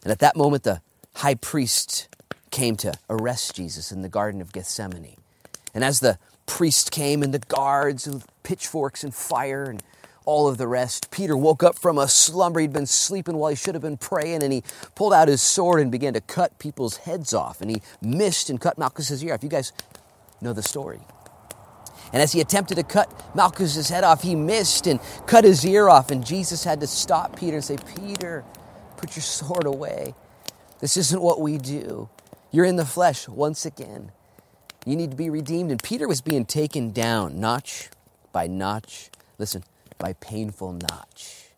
and 0.02 0.10
at 0.10 0.18
that 0.18 0.36
moment, 0.36 0.64
the 0.64 0.80
high 1.16 1.36
priest 1.36 2.08
came 2.50 2.76
to 2.76 2.92
arrest 3.08 3.54
Jesus 3.56 3.92
in 3.92 4.02
the 4.02 4.08
Garden 4.08 4.40
of 4.40 4.52
Gethsemane. 4.52 5.16
And 5.72 5.84
as 5.84 6.00
the 6.00 6.18
priest 6.46 6.90
came 6.90 7.22
and 7.22 7.32
the 7.32 7.38
guards 7.38 8.08
with 8.08 8.26
pitchforks 8.42 9.04
and 9.04 9.14
fire 9.14 9.64
and 9.64 9.82
all 10.24 10.48
of 10.48 10.58
the 10.58 10.66
rest, 10.66 11.10
Peter 11.10 11.36
woke 11.36 11.62
up 11.62 11.78
from 11.78 11.96
a 11.98 12.08
slumber. 12.08 12.60
He'd 12.60 12.72
been 12.72 12.86
sleeping 12.86 13.36
while 13.36 13.50
he 13.50 13.56
should 13.56 13.74
have 13.74 13.82
been 13.82 13.96
praying, 13.96 14.42
and 14.42 14.52
he 14.52 14.62
pulled 14.94 15.12
out 15.12 15.28
his 15.28 15.40
sword 15.40 15.80
and 15.80 15.90
began 15.90 16.12
to 16.14 16.20
cut 16.20 16.58
people's 16.58 16.98
heads 16.98 17.32
off. 17.32 17.60
And 17.60 17.70
he 17.70 17.82
missed 18.02 18.50
and 18.50 18.60
cut 18.60 18.76
Malchus's 18.78 19.24
ear 19.24 19.34
off. 19.34 19.42
You 19.42 19.48
guys 19.48 19.72
know 20.40 20.52
the 20.52 20.62
story. 20.62 21.00
And 22.12 22.20
as 22.20 22.32
he 22.32 22.40
attempted 22.40 22.74
to 22.76 22.82
cut 22.82 23.08
Malchus's 23.34 23.88
head 23.88 24.04
off, 24.04 24.22
he 24.22 24.34
missed 24.34 24.86
and 24.86 25.00
cut 25.26 25.44
his 25.44 25.64
ear 25.64 25.88
off. 25.88 26.10
And 26.10 26.24
Jesus 26.26 26.64
had 26.64 26.80
to 26.80 26.86
stop 26.86 27.38
Peter 27.38 27.56
and 27.56 27.64
say, 27.64 27.76
Peter, 27.96 28.44
put 28.96 29.14
your 29.14 29.22
sword 29.22 29.66
away. 29.66 30.14
This 30.80 30.96
isn't 30.96 31.22
what 31.22 31.40
we 31.40 31.58
do. 31.58 32.08
You're 32.50 32.64
in 32.64 32.76
the 32.76 32.84
flesh 32.84 33.28
once 33.28 33.64
again. 33.64 34.10
You 34.84 34.96
need 34.96 35.10
to 35.10 35.16
be 35.16 35.30
redeemed. 35.30 35.70
And 35.70 35.82
Peter 35.82 36.08
was 36.08 36.20
being 36.20 36.44
taken 36.44 36.90
down, 36.90 37.38
notch 37.38 37.90
by 38.32 38.46
notch. 38.48 39.10
Listen, 39.38 39.62
by 39.98 40.14
painful 40.14 40.72
notch. 40.72 41.50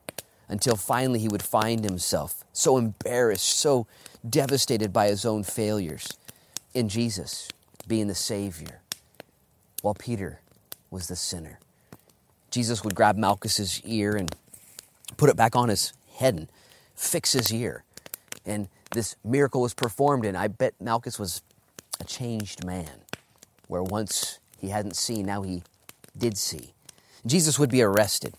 Until 0.48 0.76
finally 0.76 1.18
he 1.18 1.28
would 1.28 1.42
find 1.42 1.82
himself 1.82 2.44
so 2.52 2.76
embarrassed, 2.76 3.48
so 3.58 3.86
devastated 4.28 4.92
by 4.92 5.08
his 5.08 5.24
own 5.24 5.44
failures 5.44 6.18
in 6.74 6.90
Jesus 6.90 7.48
being 7.88 8.06
the 8.06 8.14
Savior, 8.14 8.82
while 9.80 9.94
Peter 9.94 10.41
was 10.92 11.08
the 11.08 11.16
sinner. 11.16 11.58
Jesus 12.50 12.84
would 12.84 12.94
grab 12.94 13.16
Malchus's 13.16 13.80
ear 13.84 14.14
and 14.14 14.32
put 15.16 15.30
it 15.30 15.36
back 15.36 15.56
on 15.56 15.70
his 15.70 15.94
head 16.16 16.34
and 16.34 16.48
fix 16.94 17.32
his 17.32 17.52
ear. 17.52 17.82
And 18.44 18.68
this 18.92 19.16
miracle 19.24 19.62
was 19.62 19.72
performed, 19.72 20.26
and 20.26 20.36
I 20.36 20.48
bet 20.48 20.74
Malchus 20.78 21.18
was 21.18 21.42
a 21.98 22.04
changed 22.04 22.64
man, 22.64 23.00
where 23.68 23.82
once 23.82 24.38
he 24.58 24.68
hadn't 24.68 24.96
seen, 24.96 25.26
now 25.26 25.42
he 25.42 25.62
did 26.16 26.36
see. 26.36 26.74
Jesus 27.24 27.58
would 27.58 27.70
be 27.70 27.82
arrested. 27.82 28.34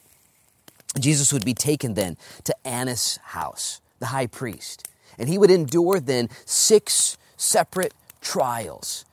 Jesus 1.00 1.34
would 1.34 1.44
be 1.44 1.56
taken 1.56 1.96
then 1.96 2.18
to 2.44 2.56
Annas' 2.64 3.18
house, 3.24 3.82
the 4.00 4.08
high 4.08 4.28
priest, 4.28 4.88
and 5.18 5.28
he 5.28 5.40
would 5.40 5.50
endure 5.50 6.00
then 6.00 6.30
six 6.46 7.18
separate 7.36 7.94
trials. 8.22 9.06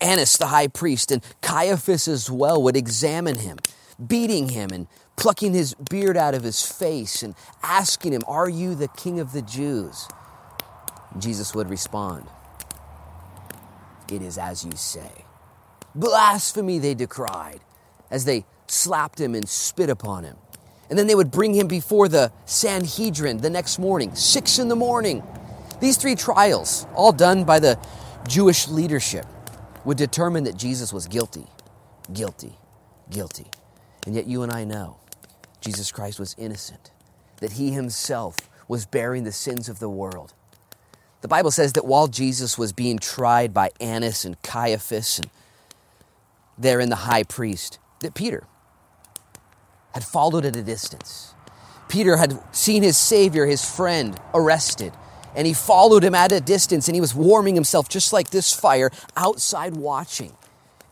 Annas, 0.00 0.36
the 0.36 0.46
high 0.46 0.68
priest, 0.68 1.10
and 1.10 1.22
Caiaphas 1.40 2.08
as 2.08 2.30
well 2.30 2.62
would 2.62 2.76
examine 2.76 3.38
him, 3.38 3.58
beating 4.04 4.50
him 4.50 4.70
and 4.72 4.86
plucking 5.16 5.54
his 5.54 5.74
beard 5.74 6.16
out 6.16 6.34
of 6.34 6.42
his 6.42 6.62
face 6.62 7.22
and 7.22 7.34
asking 7.62 8.12
him, 8.12 8.22
Are 8.26 8.48
you 8.48 8.74
the 8.74 8.88
king 8.88 9.18
of 9.20 9.32
the 9.32 9.42
Jews? 9.42 10.08
Jesus 11.18 11.54
would 11.54 11.70
respond, 11.70 12.26
It 14.12 14.22
is 14.22 14.36
as 14.38 14.64
you 14.64 14.72
say. 14.72 15.10
Blasphemy, 15.94 16.78
they 16.78 16.94
decried 16.94 17.60
as 18.10 18.26
they 18.26 18.44
slapped 18.66 19.18
him 19.18 19.34
and 19.34 19.48
spit 19.48 19.88
upon 19.88 20.24
him. 20.24 20.36
And 20.90 20.98
then 20.98 21.06
they 21.06 21.14
would 21.14 21.30
bring 21.30 21.54
him 21.54 21.66
before 21.66 22.08
the 22.08 22.30
Sanhedrin 22.44 23.38
the 23.38 23.50
next 23.50 23.78
morning, 23.78 24.14
six 24.14 24.58
in 24.58 24.68
the 24.68 24.76
morning. 24.76 25.22
These 25.80 25.96
three 25.96 26.14
trials, 26.14 26.86
all 26.94 27.12
done 27.12 27.44
by 27.44 27.58
the 27.58 27.78
Jewish 28.28 28.68
leadership, 28.68 29.26
would 29.86 29.96
determine 29.96 30.42
that 30.44 30.56
Jesus 30.56 30.92
was 30.92 31.06
guilty, 31.06 31.46
guilty, 32.12 32.58
guilty. 33.08 33.46
And 34.04 34.16
yet 34.16 34.26
you 34.26 34.42
and 34.42 34.52
I 34.52 34.64
know 34.64 34.98
Jesus 35.60 35.92
Christ 35.92 36.18
was 36.18 36.34
innocent, 36.36 36.90
that 37.38 37.52
he 37.52 37.70
himself 37.70 38.36
was 38.66 38.84
bearing 38.84 39.22
the 39.22 39.30
sins 39.30 39.68
of 39.68 39.78
the 39.78 39.88
world. 39.88 40.34
The 41.20 41.28
Bible 41.28 41.52
says 41.52 41.72
that 41.74 41.86
while 41.86 42.08
Jesus 42.08 42.58
was 42.58 42.72
being 42.72 42.98
tried 42.98 43.54
by 43.54 43.70
Annas 43.80 44.24
and 44.24 44.42
Caiaphas 44.42 45.20
and 45.20 45.30
there 46.58 46.80
in 46.80 46.88
the 46.88 46.96
high 46.96 47.22
priest, 47.22 47.78
that 48.00 48.14
Peter 48.14 48.44
had 49.94 50.02
followed 50.02 50.44
at 50.44 50.56
a 50.56 50.62
distance. 50.62 51.32
Peter 51.88 52.16
had 52.16 52.42
seen 52.52 52.82
his 52.82 52.96
Savior, 52.96 53.46
his 53.46 53.64
friend, 53.64 54.20
arrested, 54.34 54.92
and 55.36 55.46
he 55.46 55.52
followed 55.52 56.02
him 56.02 56.14
at 56.14 56.32
a 56.32 56.40
distance 56.40 56.88
and 56.88 56.94
he 56.96 57.00
was 57.00 57.14
warming 57.14 57.54
himself 57.54 57.88
just 57.88 58.12
like 58.12 58.30
this 58.30 58.52
fire 58.52 58.90
outside 59.16 59.76
watching. 59.76 60.32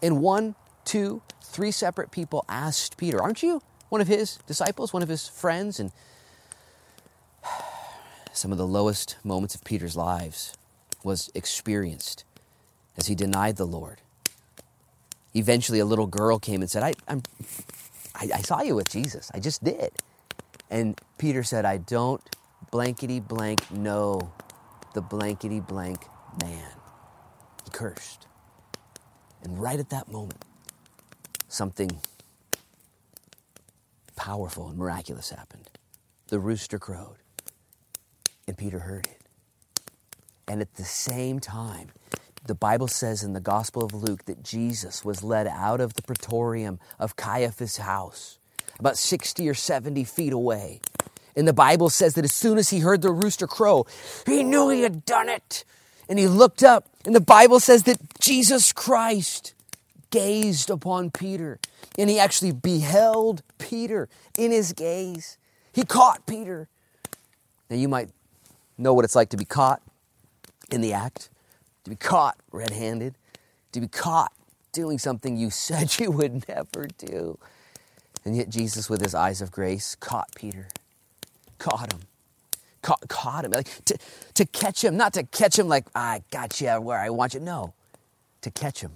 And 0.03 0.21
one, 0.21 0.55
two, 0.85 1.23
three 1.43 1.71
separate 1.71 2.11
people 2.11 2.45
asked 2.49 2.99
Peter, 2.99 3.21
Aren't 3.21 3.43
you 3.43 3.63
one 3.89 4.03
of 4.03 4.07
his 4.07 4.39
disciples, 4.47 4.93
one 4.93 5.03
of 5.03 5.09
his 5.09 5.27
friends? 5.27 5.81
And 5.81 5.93
some 8.33 8.53
of 8.53 8.59
the 8.59 8.67
lowest 8.67 9.17
moments 9.25 9.55
of 9.55 9.65
Peter's 9.65 9.97
lives 9.97 10.55
was 11.03 11.31
experienced 11.35 12.25
as 12.99 13.07
he 13.07 13.15
denied 13.15 13.57
the 13.57 13.67
Lord. 13.67 14.03
Eventually, 15.35 15.81
a 15.81 15.85
little 15.85 16.07
girl 16.07 16.39
came 16.39 16.61
and 16.61 16.71
said, 16.71 16.83
I, 16.83 16.93
I, 17.09 17.21
I 18.15 18.43
saw 18.43 18.61
you 18.63 18.77
with 18.77 18.89
Jesus. 18.89 19.31
I 19.35 19.41
just 19.41 19.65
did. 19.65 19.91
And 20.71 21.01
Peter 21.19 21.43
said, 21.43 21.65
I 21.65 21.79
don't 21.79 22.23
blankety 22.75 23.21
blank 23.21 23.71
no, 23.71 24.33
the 24.95 25.01
blankety 25.01 25.61
blank 25.61 26.09
man. 26.43 26.73
He 27.65 27.71
cursed. 27.71 28.27
And 29.45 29.63
right 29.63 29.79
at 29.79 29.91
that 29.91 30.11
moment, 30.11 30.45
something 31.47 31.89
powerful 34.17 34.71
and 34.71 34.77
miraculous 34.77 35.31
happened. 35.31 35.71
The 36.27 36.41
rooster 36.41 36.81
crowed, 36.81 37.19
and 38.49 38.59
Peter 38.59 38.81
heard 38.81 39.07
it. 39.07 39.23
And 40.49 40.61
at 40.61 40.75
the 40.75 40.85
same 40.85 41.39
time, 41.39 41.91
the 42.45 42.57
Bible 42.57 42.89
says 42.89 43.23
in 43.23 43.35
the 43.35 43.41
Gospel 43.41 43.85
of 43.85 43.95
Luke 43.95 44.25
that 44.25 44.43
Jesus 44.43 45.05
was 45.05 45.23
led 45.23 45.47
out 45.47 45.81
of 45.81 45.95
the 45.95 46.03
praetorium 46.03 46.81
of 46.99 47.15
Caiaphas' 47.15 47.77
house, 47.77 48.41
about 48.81 48.99
60 48.99 49.49
or 49.49 49.55
70 49.55 50.03
feet 50.03 50.33
away. 50.33 50.81
And 51.37 51.49
the 51.49 51.53
Bible 51.53 51.91
says 51.91 52.15
that 52.15 52.25
as 52.25 52.33
soon 52.33 52.59
as 52.59 52.71
he 52.71 52.81
heard 52.81 53.03
the 53.03 53.11
rooster 53.11 53.47
crow, 53.47 53.87
he 54.27 54.43
knew 54.43 54.69
he 54.69 54.83
had 54.83 55.05
done 55.05 55.29
it. 55.29 55.65
And 56.09 56.19
he 56.19 56.29
looked 56.29 56.63
up, 56.63 56.87
and 57.07 57.15
the 57.15 57.21
Bible 57.21 57.61
says 57.61 57.85
that 57.85 57.99
Jesus 58.21 58.73
Christ 58.73 59.55
gazed 60.11 60.71
upon 60.71 61.11
Peter, 61.11 61.59
and 61.99 62.09
he 62.09 62.19
actually 62.19 62.53
beheld 62.53 63.43
Peter 63.59 64.09
in 64.39 64.53
his 64.53 64.73
gaze. 64.73 65.39
He 65.73 65.85
caught 65.85 66.27
Peter. 66.27 66.69
Now, 67.69 67.77
you 67.77 67.89
might 67.89 68.11
know 68.77 68.93
what 68.93 69.05
it's 69.05 69.17
like 69.17 69.31
to 69.31 69.37
be 69.37 69.45
caught 69.45 69.83
in 70.71 70.83
the 70.83 70.93
act, 70.93 71.31
to 71.85 71.91
be 71.91 71.97
caught 71.97 72.37
red 72.53 72.71
handed, 72.71 73.17
to 73.73 73.81
be 73.81 73.89
caught 73.89 74.33
doing 74.73 74.99
something 74.99 75.37
you 75.37 75.51
said 75.51 75.99
you 75.99 76.11
would 76.11 76.47
never 76.49 76.87
do. 76.99 77.39
And 78.25 78.37
yet, 78.37 78.49
Jesus, 78.49 78.89
with 78.89 79.01
his 79.01 79.15
eyes 79.15 79.43
of 79.43 79.51
grace, 79.51 79.95
caught 79.97 80.29
Peter, 80.35 80.69
caught 81.59 81.93
him, 81.93 82.01
caught, 82.83 83.09
caught 83.09 83.45
him. 83.45 83.53
Like 83.53 83.85
to, 83.87 83.97
to 84.35 84.45
catch 84.47 84.83
him, 84.85 84.97
not 84.97 85.13
to 85.15 85.23
catch 85.25 85.59
him 85.59 85.69
like, 85.69 85.87
I 85.95 86.23
got 86.31 86.61
you 86.61 86.81
where 86.81 86.99
I 86.99 87.11
want 87.11 87.35
you. 87.35 87.41
No, 87.41 87.75
to 88.43 88.51
catch 88.51 88.81
him. 88.81 88.93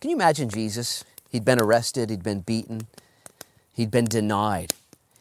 Can 0.00 0.10
you 0.10 0.16
imagine 0.16 0.48
Jesus? 0.48 1.04
He'd 1.30 1.44
been 1.44 1.60
arrested, 1.60 2.10
he'd 2.10 2.22
been 2.22 2.40
beaten, 2.40 2.86
he'd 3.72 3.90
been 3.90 4.06
denied, 4.06 4.72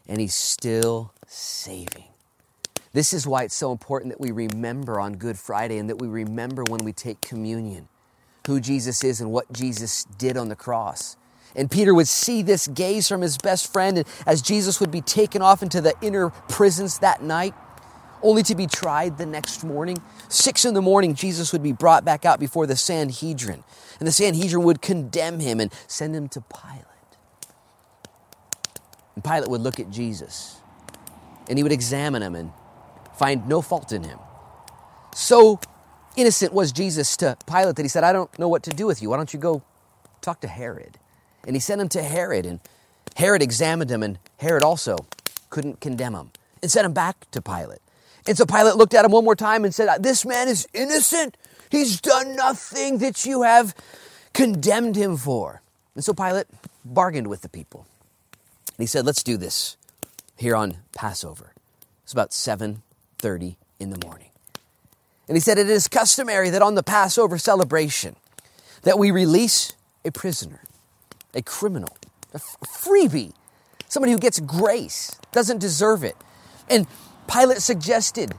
and 0.08 0.22
he's 0.22 0.36
still 0.36 1.14
saving. 1.28 2.06
This 2.94 3.14
is 3.14 3.28
why 3.28 3.44
it's 3.44 3.56
so 3.56 3.72
important 3.72 4.14
that 4.14 4.22
we 4.22 4.32
remember 4.32 5.00
on 5.00 5.18
Good 5.18 5.38
Friday 5.38 5.78
and 5.78 5.90
that 5.90 5.98
we 6.00 6.08
remember 6.08 6.64
when 6.64 6.84
we 6.84 6.94
take 6.94 7.22
communion 7.22 7.90
who 8.48 8.62
Jesus 8.62 9.04
is 9.04 9.20
and 9.20 9.30
what 9.30 9.52
Jesus 9.52 10.06
did 10.18 10.38
on 10.38 10.48
the 10.48 10.56
cross. 10.56 11.18
And 11.58 11.70
Peter 11.72 11.94
would 11.94 12.08
see 12.08 12.44
this 12.44 12.68
gaze 12.68 13.08
from 13.08 13.22
his 13.22 13.38
best 13.38 13.74
friend, 13.74 13.98
and 13.98 14.08
as 14.28 14.44
Jesus 14.44 14.80
would 14.80 14.92
be 14.92 15.02
taken 15.02 15.42
off 15.42 15.64
into 15.64 15.82
the 15.82 15.96
inner 16.02 16.30
prisons 16.48 17.00
that 17.00 17.24
night, 17.24 17.56
only 18.22 18.44
to 18.44 18.56
be 18.56 18.68
tried 18.68 19.18
the 19.18 19.26
next 19.26 19.64
morning. 19.64 19.98
Six 20.30 20.66
in 20.66 20.76
the 20.76 20.82
morning, 20.82 21.16
Jesus 21.16 21.52
would 21.52 21.64
be 21.64 21.72
brought 21.72 22.06
back 22.06 22.26
out 22.26 22.40
before 22.40 22.68
the 22.68 22.76
Sanhedrin, 22.76 23.64
and 24.00 24.08
the 24.08 24.12
Sanhedrin 24.12 24.64
would 24.64 24.82
condemn 24.82 25.40
him 25.40 25.60
and 25.60 25.74
send 25.88 26.16
him 26.16 26.30
to 26.30 26.42
Pilate. 26.42 26.86
And 29.16 29.24
Pilate 29.24 29.50
would 29.50 29.62
look 29.62 29.80
at 29.80 29.90
Jesus, 29.90 30.58
and 31.50 31.58
he 31.58 31.64
would 31.64 31.72
examine 31.72 32.22
him 32.22 32.36
and 32.36 32.52
find 33.18 33.48
no 33.48 33.64
fault 33.64 33.92
in 33.92 34.04
him. 34.04 34.20
So 35.16 35.60
innocent 36.16 36.54
was 36.54 36.72
Jesus 36.72 37.18
to 37.18 37.36
Pilate 37.48 37.76
that 37.78 37.82
he 37.82 37.90
said, 37.90 38.04
I 38.04 38.14
don't 38.14 38.38
know 38.38 38.48
what 38.48 38.62
to 38.64 38.70
do 38.70 38.86
with 38.86 39.02
you. 39.02 39.10
Why 39.10 39.18
don't 39.18 39.34
you 39.34 39.40
go 39.40 39.64
talk 40.22 40.42
to 40.42 40.48
Herod? 40.48 41.00
And 41.48 41.56
he 41.56 41.60
sent 41.60 41.82
him 41.82 41.90
to 41.90 42.04
Herod, 42.04 42.46
and 42.46 42.60
Herod 43.16 43.42
examined 43.42 43.90
him, 43.90 44.04
and 44.04 44.20
Herod 44.38 44.62
also 44.62 44.98
couldn't 45.50 45.80
condemn 45.80 46.14
him 46.14 46.30
and 46.62 46.70
sent 46.70 46.86
him 46.86 46.94
back 46.94 47.32
to 47.32 47.42
Pilate. 47.42 47.80
And 48.28 48.38
so 48.38 48.46
Pilate 48.46 48.76
looked 48.76 48.94
at 48.94 49.06
him 49.06 49.12
one 49.12 49.24
more 49.24 49.36
time 49.36 49.64
and 49.64 49.74
said, 49.74 50.04
This 50.04 50.26
man 50.26 50.50
is 50.50 50.68
innocent. 50.74 51.38
He's 51.72 52.00
done 52.00 52.36
nothing 52.36 53.00
that 53.00 53.26
you 53.26 53.44
have 53.44 53.74
condemned 54.34 54.96
him 54.96 55.18
for. 55.18 55.62
And 55.96 56.04
so 56.04 56.14
Pilate 56.14 56.48
bargained 56.84 57.28
with 57.28 57.42
the 57.42 57.50
people. 57.50 57.88
And 58.68 58.84
he 58.84 58.86
said, 58.86 59.06
Let's 59.06 59.24
do 59.24 59.38
this 59.38 59.78
here 60.36 60.56
on 60.56 60.78
Passover. 60.96 61.54
It's 62.04 62.14
about 62.14 62.32
7:30 62.32 63.56
in 63.80 63.90
the 63.90 64.06
morning. 64.06 64.30
And 65.28 65.36
he 65.36 65.42
said, 65.42 65.58
It 65.58 65.70
is 65.70 65.88
customary 65.88 66.50
that 66.50 66.62
on 66.62 66.76
the 66.76 66.84
Passover 66.84 67.38
celebration 67.38 68.18
that 68.84 69.00
we 69.00 69.12
release 69.12 69.74
a 70.06 70.12
prisoner, 70.12 70.62
a 71.34 71.42
criminal, 71.42 71.96
a 72.34 72.40
freebie, 72.40 73.34
somebody 73.88 74.12
who 74.12 74.20
gets 74.20 74.40
grace, 74.40 75.18
doesn't 75.32 75.60
deserve 75.60 76.04
it. 76.04 76.16
And 76.70 76.88
Pilate 77.32 77.62
suggested, 77.62 78.34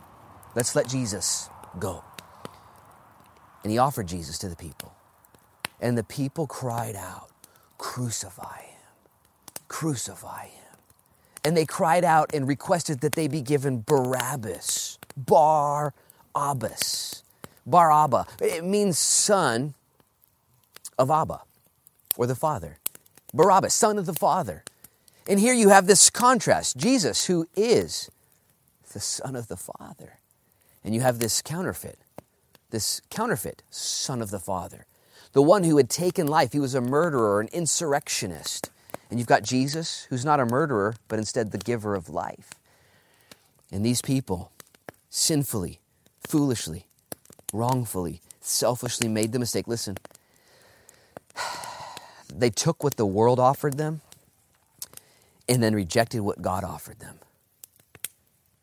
let's 0.54 0.74
let 0.74 0.88
Jesus 0.88 1.48
go. 1.78 2.04
And 3.62 3.72
he 3.72 3.78
offered 3.78 4.06
Jesus 4.06 4.38
to 4.38 4.48
the 4.48 4.56
people. 4.56 4.94
And 5.80 5.96
the 5.96 6.04
people 6.04 6.46
cried 6.46 6.96
out, 6.96 7.30
Crucify 7.76 8.62
him! 8.62 8.80
Crucify 9.68 10.46
him! 10.46 10.64
And 11.44 11.56
they 11.56 11.64
cried 11.64 12.04
out 12.04 12.34
and 12.34 12.48
requested 12.48 13.00
that 13.00 13.14
they 13.14 13.28
be 13.28 13.40
given 13.40 13.82
Barabbas, 13.82 14.98
Bar 15.16 15.94
Abbas. 16.34 17.22
Bar 17.64 17.92
Abba. 17.92 18.26
It 18.40 18.64
means 18.64 18.98
son 18.98 19.74
of 20.98 21.10
Abba, 21.10 21.42
or 22.18 22.26
the 22.26 22.34
Father. 22.34 22.78
Barabbas, 23.32 23.72
son 23.72 23.96
of 23.96 24.04
the 24.04 24.12
Father. 24.12 24.64
And 25.26 25.40
here 25.40 25.54
you 25.54 25.70
have 25.70 25.86
this 25.86 26.10
contrast 26.10 26.76
Jesus, 26.76 27.26
who 27.26 27.48
is 27.54 28.10
the 28.92 29.00
Son 29.00 29.36
of 29.36 29.48
the 29.48 29.56
Father. 29.56 30.18
And 30.84 30.94
you 30.94 31.00
have 31.00 31.18
this 31.18 31.40
counterfeit, 31.40 31.98
this 32.70 33.00
counterfeit 33.08 33.62
Son 33.70 34.20
of 34.20 34.30
the 34.30 34.38
Father, 34.38 34.86
the 35.32 35.42
one 35.42 35.64
who 35.64 35.76
had 35.76 35.88
taken 35.88 36.26
life. 36.26 36.52
He 36.52 36.60
was 36.60 36.74
a 36.74 36.80
murderer, 36.80 37.40
an 37.40 37.48
insurrectionist. 37.52 38.70
And 39.10 39.18
you've 39.18 39.28
got 39.28 39.42
Jesus, 39.42 40.06
who's 40.10 40.24
not 40.24 40.40
a 40.40 40.46
murderer, 40.46 40.94
but 41.06 41.18
instead 41.18 41.52
the 41.52 41.58
giver 41.58 41.94
of 41.94 42.08
life. 42.08 42.50
And 43.70 43.84
these 43.84 44.02
people 44.02 44.50
sinfully, 45.10 45.78
foolishly, 46.26 46.86
wrongfully, 47.52 48.22
selfishly 48.40 49.08
made 49.08 49.32
the 49.32 49.38
mistake. 49.38 49.68
Listen, 49.68 49.98
they 52.34 52.50
took 52.50 52.84
what 52.84 52.96
the 52.96 53.06
world 53.06 53.38
offered 53.40 53.78
them 53.78 54.00
and 55.48 55.62
then 55.62 55.74
rejected 55.74 56.20
what 56.20 56.42
God 56.42 56.64
offered 56.64 57.00
them. 57.00 57.18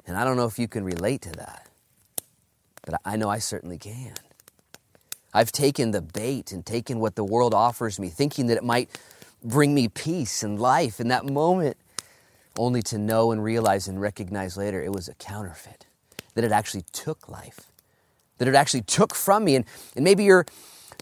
And 0.07 0.15
I 0.15 0.23
don't 0.23 0.37
know 0.37 0.45
if 0.45 0.59
you 0.59 0.67
can 0.67 0.83
relate 0.83 1.21
to 1.23 1.31
that, 1.31 1.67
but 2.85 3.01
I 3.03 3.15
know 3.15 3.29
I 3.29 3.39
certainly 3.39 3.77
can. 3.77 4.13
I've 5.33 5.51
taken 5.51 5.91
the 5.91 6.01
bait 6.01 6.51
and 6.51 6.65
taken 6.65 6.99
what 6.99 7.15
the 7.15 7.23
world 7.23 7.53
offers 7.53 7.99
me, 7.99 8.09
thinking 8.09 8.45
that 8.47 8.57
it 8.57 8.63
might 8.63 8.89
bring 9.43 9.73
me 9.73 9.87
peace 9.87 10.43
and 10.43 10.59
life 10.59 10.99
in 10.99 11.09
that 11.09 11.25
moment, 11.25 11.77
only 12.57 12.81
to 12.83 12.97
know 12.97 13.31
and 13.31 13.43
realize 13.43 13.87
and 13.87 13.99
recognize 13.99 14.55
later 14.55 14.81
it 14.81 14.93
was 14.93 15.09
a 15.09 15.13
counterfeit, 15.15 15.85
that 16.35 16.43
it 16.43 16.51
actually 16.51 16.85
took 16.93 17.27
life, 17.27 17.71
that 18.37 18.47
it 18.47 18.55
actually 18.55 18.81
took 18.83 19.13
from 19.13 19.43
me. 19.43 19.55
And, 19.55 19.65
and 19.95 20.05
maybe 20.05 20.23
you're 20.23 20.45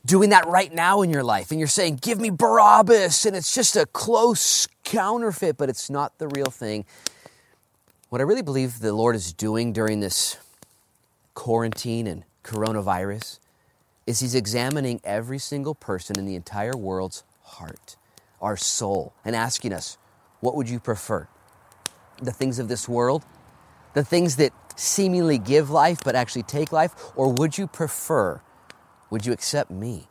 doing 0.06 0.30
that 0.32 0.48
right 0.48 0.74
now 0.74 1.02
in 1.02 1.10
your 1.10 1.24
life 1.24 1.52
and 1.52 1.60
you're 1.60 1.68
saying, 1.68 2.00
Give 2.02 2.20
me 2.20 2.30
Barabbas, 2.30 3.26
and 3.26 3.36
it's 3.36 3.54
just 3.54 3.76
a 3.76 3.86
close 3.86 4.68
counterfeit, 4.84 5.58
but 5.58 5.70
it's 5.70 5.90
not 5.90 6.18
the 6.18 6.28
real 6.28 6.52
thing. 6.52 6.86
What 8.10 8.22
I 8.22 8.26
really 8.26 8.44
believe 8.44 8.80
the 8.80 8.94
Lord 8.94 9.16
is 9.16 9.34
doing 9.34 9.74
during 9.74 10.00
this 10.00 10.38
quarantine 11.34 12.06
and 12.06 12.24
coronavirus 12.44 13.40
is 14.06 14.20
He's 14.20 14.36
examining 14.36 15.02
every 15.04 15.40
single 15.40 15.74
person 15.74 16.20
in 16.20 16.26
the 16.26 16.36
entire 16.36 16.78
world's 16.78 17.24
heart, 17.42 17.96
our 18.42 18.58
soul, 18.58 19.14
and 19.24 19.36
asking 19.36 19.74
us, 19.74 19.98
what 20.42 20.56
would 20.56 20.70
you 20.70 20.80
prefer? 20.80 21.28
The 22.22 22.32
things 22.32 22.60
of 22.60 22.68
this 22.68 22.88
world? 22.88 23.24
The 23.94 24.04
things 24.04 24.36
that 24.36 24.52
seemingly 24.76 25.38
give 25.38 25.70
life 25.70 26.00
but 26.04 26.16
actually 26.16 26.44
take 26.44 26.72
life? 26.72 26.94
Or 27.16 27.32
would 27.32 27.58
you 27.58 27.66
prefer, 27.66 28.42
would 29.14 29.28
you 29.28 29.32
accept 29.32 29.70
me 29.70 30.08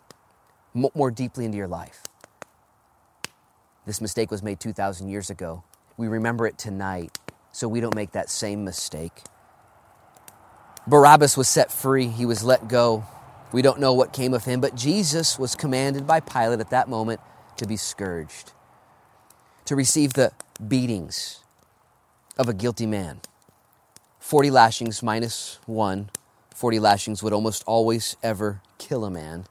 more 0.74 1.10
deeply 1.10 1.44
into 1.44 1.58
your 1.58 1.66
life? 1.66 2.04
This 3.84 4.00
mistake 4.00 4.30
was 4.30 4.44
made 4.44 4.60
2,000 4.60 5.08
years 5.08 5.28
ago. 5.28 5.64
We 5.96 6.06
remember 6.06 6.46
it 6.46 6.56
tonight 6.56 7.18
so 7.50 7.66
we 7.66 7.80
don't 7.80 7.96
make 7.96 8.12
that 8.12 8.30
same 8.30 8.64
mistake. 8.64 9.24
Barabbas 10.86 11.36
was 11.36 11.48
set 11.48 11.72
free, 11.72 12.06
he 12.06 12.24
was 12.24 12.44
let 12.44 12.68
go. 12.68 13.04
We 13.50 13.60
don't 13.60 13.80
know 13.80 13.92
what 13.92 14.12
came 14.12 14.34
of 14.34 14.44
him, 14.44 14.60
but 14.60 14.76
Jesus 14.76 15.36
was 15.36 15.56
commanded 15.56 16.06
by 16.06 16.20
Pilate 16.20 16.60
at 16.60 16.70
that 16.70 16.88
moment 16.88 17.20
to 17.56 17.66
be 17.66 17.76
scourged, 17.76 18.52
to 19.64 19.74
receive 19.74 20.12
the 20.12 20.30
beatings 20.64 21.40
of 22.38 22.48
a 22.48 22.54
guilty 22.54 22.86
man. 22.86 23.20
40 24.20 24.52
lashings 24.52 25.02
minus 25.02 25.58
one. 25.66 26.10
40 26.54 26.78
lashings 26.78 27.20
would 27.20 27.32
almost 27.32 27.64
always 27.66 28.16
ever 28.22 28.60
kill 28.82 29.04
a 29.04 29.10
man. 29.10 29.44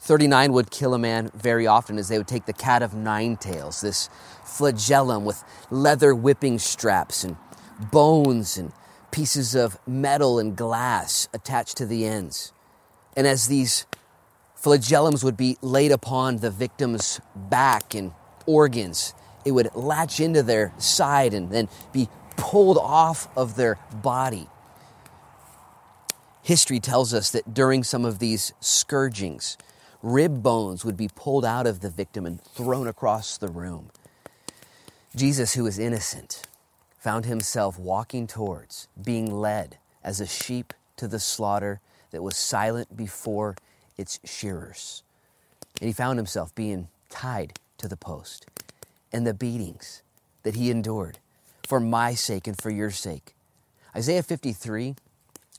39 0.00 0.52
would 0.52 0.70
kill 0.70 0.94
a 0.94 0.98
man 0.98 1.30
very 1.34 1.66
often 1.66 1.98
as 1.98 2.08
they 2.08 2.18
would 2.18 2.28
take 2.28 2.46
the 2.46 2.52
cat 2.52 2.82
of 2.82 2.94
nine 2.94 3.36
tails, 3.36 3.80
this 3.80 4.08
flagellum 4.44 5.24
with 5.24 5.42
leather 5.70 6.14
whipping 6.14 6.58
straps 6.58 7.24
and 7.24 7.36
bones 7.90 8.56
and 8.56 8.72
pieces 9.10 9.54
of 9.54 9.78
metal 9.86 10.38
and 10.38 10.56
glass 10.56 11.28
attached 11.32 11.76
to 11.78 11.86
the 11.86 12.04
ends. 12.04 12.52
And 13.16 13.26
as 13.26 13.48
these 13.48 13.86
flagellums 14.60 15.24
would 15.24 15.36
be 15.36 15.56
laid 15.62 15.90
upon 15.90 16.36
the 16.36 16.50
victim's 16.50 17.20
back 17.34 17.94
and 17.94 18.12
organs, 18.46 19.14
it 19.44 19.52
would 19.52 19.74
latch 19.74 20.20
into 20.20 20.42
their 20.42 20.72
side 20.78 21.32
and 21.32 21.50
then 21.50 21.68
be 21.92 22.08
pulled 22.36 22.78
off 22.78 23.28
of 23.36 23.56
their 23.56 23.78
body. 24.02 24.48
History 26.46 26.78
tells 26.78 27.12
us 27.12 27.32
that 27.32 27.52
during 27.52 27.82
some 27.82 28.04
of 28.04 28.20
these 28.20 28.52
scourgings, 28.60 29.58
rib 30.00 30.44
bones 30.44 30.84
would 30.84 30.96
be 30.96 31.10
pulled 31.12 31.44
out 31.44 31.66
of 31.66 31.80
the 31.80 31.90
victim 31.90 32.24
and 32.24 32.40
thrown 32.40 32.86
across 32.86 33.36
the 33.36 33.48
room. 33.48 33.90
Jesus, 35.16 35.54
who 35.54 35.64
was 35.64 35.76
innocent, 35.76 36.46
found 37.00 37.24
himself 37.24 37.80
walking 37.80 38.28
towards, 38.28 38.86
being 39.02 39.28
led 39.28 39.78
as 40.04 40.20
a 40.20 40.26
sheep 40.26 40.72
to 40.96 41.08
the 41.08 41.18
slaughter 41.18 41.80
that 42.12 42.22
was 42.22 42.36
silent 42.36 42.96
before 42.96 43.56
its 43.96 44.20
shearers. 44.24 45.02
And 45.80 45.88
he 45.88 45.92
found 45.92 46.16
himself 46.16 46.54
being 46.54 46.86
tied 47.10 47.58
to 47.78 47.88
the 47.88 47.96
post. 47.96 48.46
And 49.12 49.26
the 49.26 49.34
beatings 49.34 50.02
that 50.44 50.54
he 50.54 50.70
endured 50.70 51.18
for 51.66 51.80
my 51.80 52.14
sake 52.14 52.46
and 52.46 52.56
for 52.56 52.70
your 52.70 52.92
sake. 52.92 53.34
Isaiah 53.96 54.22
53, 54.22 54.94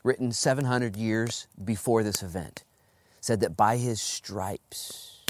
written 0.07 0.31
700 0.31 0.95
years 0.95 1.47
before 1.63 2.01
this 2.01 2.23
event, 2.23 2.63
said 3.19 3.41
that 3.41 3.57
by 3.57 3.77
his 3.77 4.01
stripes 4.01 5.25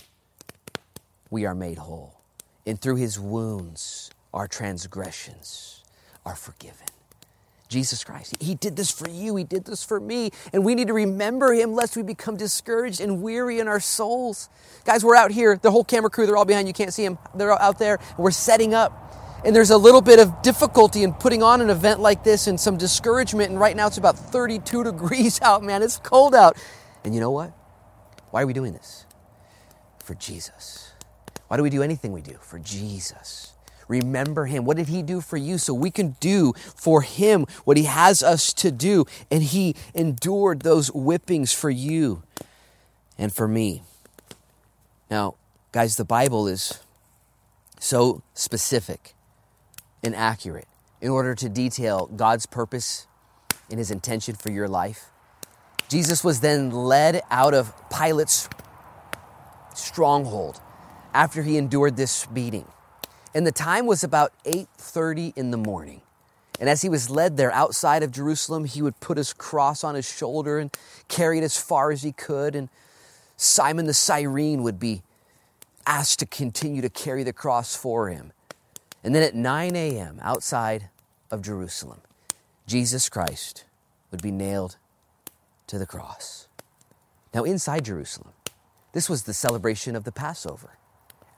we 1.30 1.46
are 1.46 1.56
made 1.56 1.80
whole, 1.80 2.22
and 2.66 2.80
through 2.80 2.96
his 2.96 3.20
wounds 3.20 4.12
our 4.34 4.48
transgressions 4.48 5.84
are 6.26 6.36
forgiven. 6.36 6.86
Jesus 7.70 8.04
Christ. 8.04 8.42
He 8.42 8.56
did 8.56 8.78
this 8.78 8.92
for 8.92 9.10
you. 9.10 9.36
He 9.36 9.44
did 9.44 9.66
this 9.66 9.84
for 9.84 10.00
me. 10.00 10.32
And 10.54 10.64
we 10.64 10.74
need 10.74 10.88
to 10.88 10.94
remember 10.94 11.52
him 11.54 11.74
lest 11.74 11.98
we 11.98 12.04
become 12.04 12.38
discouraged 12.38 13.02
and 13.02 13.22
weary 13.22 13.60
in 13.60 13.68
our 13.68 13.82
souls. 13.82 14.48
Guys, 14.86 15.04
we're 15.04 15.18
out 15.18 15.32
here. 15.32 15.58
The 15.62 15.72
whole 15.72 15.84
camera 15.84 16.10
crew, 16.10 16.26
they're 16.26 16.38
all 16.38 16.46
behind. 16.46 16.70
You 16.70 16.74
can't 16.74 16.94
see 16.94 17.04
them. 17.04 17.18
They're 17.36 17.62
out 17.62 17.78
there. 17.78 18.00
We're 18.18 18.32
setting 18.32 18.74
up. 18.74 19.04
And 19.46 19.56
there's 19.56 19.70
a 19.70 19.78
little 19.78 20.02
bit 20.02 20.20
of 20.20 20.42
difficulty 20.42 21.04
in 21.04 21.14
putting 21.14 21.44
on 21.44 21.62
an 21.62 21.70
event 21.70 22.00
like 22.00 22.24
this 22.24 22.48
and 22.48 22.60
some 22.60 22.78
discouragement. 22.78 23.52
And 23.52 23.60
right 23.60 23.76
now 23.76 23.88
it's 23.88 23.98
about 23.98 24.18
32 24.18 24.84
degrees 24.86 25.42
out, 25.42 25.64
man. 25.64 25.84
It's 25.84 25.98
cold 25.98 26.36
out. 26.36 26.58
And 27.04 27.14
you 27.14 27.22
know 27.22 27.32
what? 27.32 27.54
Why 28.32 28.42
are 28.42 28.48
we 28.48 28.54
doing 28.54 28.74
this? 28.74 29.06
For 30.00 30.16
Jesus. 30.16 30.92
Why 31.48 31.58
do 31.58 31.64
we 31.64 31.70
do 31.70 31.82
anything 31.82 32.12
we 32.12 32.22
do? 32.22 32.38
For 32.42 32.60
Jesus. 32.60 33.54
Remember 33.88 34.46
him. 34.46 34.66
What 34.66 34.78
did 34.78 34.88
he 34.88 35.02
do 35.02 35.22
for 35.22 35.38
you? 35.38 35.58
So 35.58 35.74
we 35.74 35.92
can 35.92 36.18
do 36.20 36.54
for 36.76 37.02
him 37.02 37.46
what 37.64 37.78
he 37.78 37.84
has 37.84 38.22
us 38.22 38.52
to 38.56 38.72
do. 38.72 39.06
And 39.32 39.44
he 39.44 39.76
endured 39.94 40.62
those 40.62 40.90
whippings 40.90 41.54
for 41.54 41.70
you 41.70 42.24
and 43.18 43.34
for 43.34 43.48
me. 43.48 43.84
Now, 45.10 45.36
guys, 45.72 45.96
the 45.96 46.04
Bible 46.04 46.48
is 46.48 46.80
so 47.80 48.24
specific 48.34 49.14
and 50.04 50.16
accurate 50.16 50.68
in 51.02 51.10
order 51.10 51.36
to 51.36 51.50
detail 51.50 52.08
God's 52.08 52.46
purpose 52.46 53.08
and 53.70 53.80
his 53.80 53.92
intention 53.92 54.36
for 54.36 54.52
your 54.52 54.68
life. 54.68 55.12
Jesus 55.90 56.24
was 56.24 56.42
then 56.42 56.72
led 56.72 57.22
out 57.30 57.54
of 57.54 57.74
Pilate's 57.90 58.50
stronghold 59.74 60.60
after 61.14 61.44
he 61.44 61.58
endured 61.58 61.96
this 61.96 62.26
beating. 62.26 62.68
And 63.34 63.46
the 63.46 63.52
time 63.52 63.86
was 63.86 64.04
about 64.04 64.34
8:30 64.46 65.34
in 65.36 65.52
the 65.52 65.58
morning. 65.58 66.02
And 66.60 66.70
as 66.70 66.82
he 66.82 66.90
was 66.90 67.10
led 67.10 67.38
there 67.38 67.52
outside 67.52 68.02
of 68.02 68.12
Jerusalem, 68.12 68.66
he 68.66 68.82
would 68.82 69.00
put 69.00 69.18
his 69.18 69.32
cross 69.32 69.84
on 69.84 69.96
his 69.96 70.06
shoulder 70.06 70.58
and 70.58 70.76
carry 71.08 71.38
it 71.38 71.44
as 71.44 71.56
far 71.56 71.92
as 71.92 72.02
he 72.02 72.12
could. 72.12 72.56
And 72.56 72.70
Simon 73.36 73.86
the 73.86 73.94
Cyrene 73.94 74.64
would 74.64 74.80
be 74.80 75.04
asked 75.86 76.20
to 76.20 76.26
continue 76.26 76.82
to 76.82 76.90
carry 76.90 77.24
the 77.24 77.34
cross 77.34 77.76
for 77.76 78.10
him. 78.10 78.34
And 79.08 79.16
then 79.16 79.24
at 79.24 79.36
9 79.36 79.74
a.m., 79.74 80.20
outside 80.22 80.90
of 81.32 81.42
Jerusalem, 81.42 82.02
Jesus 82.66 83.08
Christ 83.08 83.64
would 84.12 84.22
be 84.22 84.32
nailed 84.32 84.76
to 85.68 85.80
the 85.80 85.86
cross. 85.86 86.50
Now, 87.34 87.46
inside 87.46 87.86
Jerusalem, 87.86 88.34
this 88.92 89.10
was 89.10 89.24
the 89.24 89.34
celebration 89.34 89.96
of 89.96 90.04
the 90.04 90.12
Passover. 90.12 90.72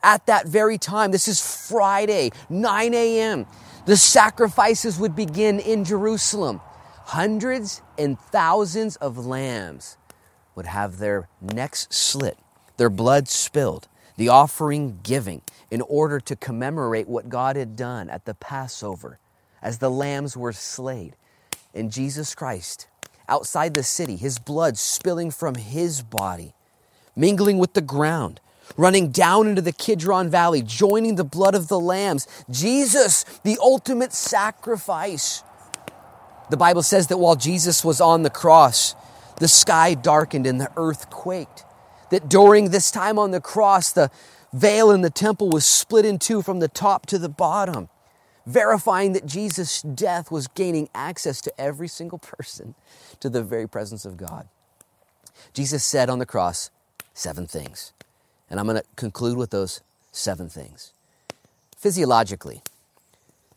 At 0.01 0.25
that 0.25 0.47
very 0.47 0.79
time, 0.79 1.11
this 1.11 1.27
is 1.27 1.67
Friday, 1.69 2.31
9 2.49 2.95
a.m., 2.95 3.45
the 3.85 3.97
sacrifices 3.97 4.97
would 4.97 5.15
begin 5.15 5.59
in 5.59 5.85
Jerusalem. 5.85 6.61
Hundreds 7.03 7.83
and 7.99 8.19
thousands 8.19 8.95
of 8.95 9.27
lambs 9.27 9.95
would 10.55 10.65
have 10.65 10.97
their 10.97 11.29
necks 11.39 11.87
slit, 11.91 12.39
their 12.77 12.89
blood 12.89 13.27
spilled, 13.27 13.87
the 14.19 14.27
offering 14.27 14.99
giving 15.01 15.41
in 15.71 15.79
order 15.79 16.19
to 16.19 16.35
commemorate 16.35 17.07
what 17.07 17.29
God 17.29 17.55
had 17.55 17.77
done 17.77 18.09
at 18.09 18.25
the 18.25 18.33
Passover 18.33 19.17
as 19.61 19.77
the 19.77 19.89
lambs 19.89 20.35
were 20.35 20.51
slain. 20.51 21.13
And 21.73 21.89
Jesus 21.89 22.35
Christ, 22.35 22.89
outside 23.29 23.73
the 23.73 23.81
city, 23.81 24.17
his 24.17 24.37
blood 24.37 24.77
spilling 24.77 25.31
from 25.31 25.55
his 25.55 26.01
body, 26.01 26.53
mingling 27.15 27.59
with 27.59 27.75
the 27.75 27.81
ground, 27.81 28.41
running 28.75 29.09
down 29.09 29.47
into 29.47 29.61
the 29.61 29.71
Kidron 29.71 30.29
Valley, 30.29 30.63
joining 30.63 31.15
the 31.15 31.23
blood 31.23 31.55
of 31.55 31.69
the 31.69 31.79
lambs. 31.79 32.27
Jesus, 32.49 33.23
the 33.45 33.57
ultimate 33.61 34.11
sacrifice. 34.11 35.43
The 36.49 36.57
Bible 36.57 36.83
says 36.83 37.07
that 37.07 37.19
while 37.19 37.37
Jesus 37.37 37.85
was 37.85 38.01
on 38.01 38.23
the 38.23 38.29
cross, 38.29 38.95
the 39.37 39.47
sky 39.47 39.93
darkened 39.93 40.45
and 40.45 40.59
the 40.59 40.71
earth 40.75 41.09
quaked. 41.09 41.63
That 42.11 42.29
during 42.29 42.69
this 42.69 42.91
time 42.91 43.19
on 43.19 43.31
the 43.31 43.41
cross, 43.41 43.91
the 43.91 44.09
veil 44.53 44.91
in 44.91 45.01
the 45.01 45.09
temple 45.09 45.49
was 45.49 45.65
split 45.65 46.05
in 46.05 46.19
two 46.19 46.41
from 46.41 46.59
the 46.59 46.67
top 46.67 47.05
to 47.07 47.19
the 47.19 47.29
bottom, 47.29 47.89
verifying 48.45 49.13
that 49.13 49.25
Jesus' 49.25 49.81
death 49.81 50.31
was 50.31 50.47
gaining 50.47 50.89
access 50.95 51.41
to 51.41 51.61
every 51.61 51.87
single 51.87 52.17
person 52.19 52.75
to 53.19 53.29
the 53.29 53.43
very 53.43 53.67
presence 53.67 54.05
of 54.05 54.17
God. 54.17 54.47
Jesus 55.53 55.83
said 55.83 56.09
on 56.09 56.19
the 56.19 56.25
cross 56.25 56.71
seven 57.13 57.47
things. 57.47 57.93
And 58.49 58.59
I'm 58.59 58.65
going 58.65 58.77
to 58.77 58.87
conclude 58.95 59.37
with 59.37 59.51
those 59.51 59.81
seven 60.11 60.49
things. 60.49 60.93
Physiologically, 61.77 62.61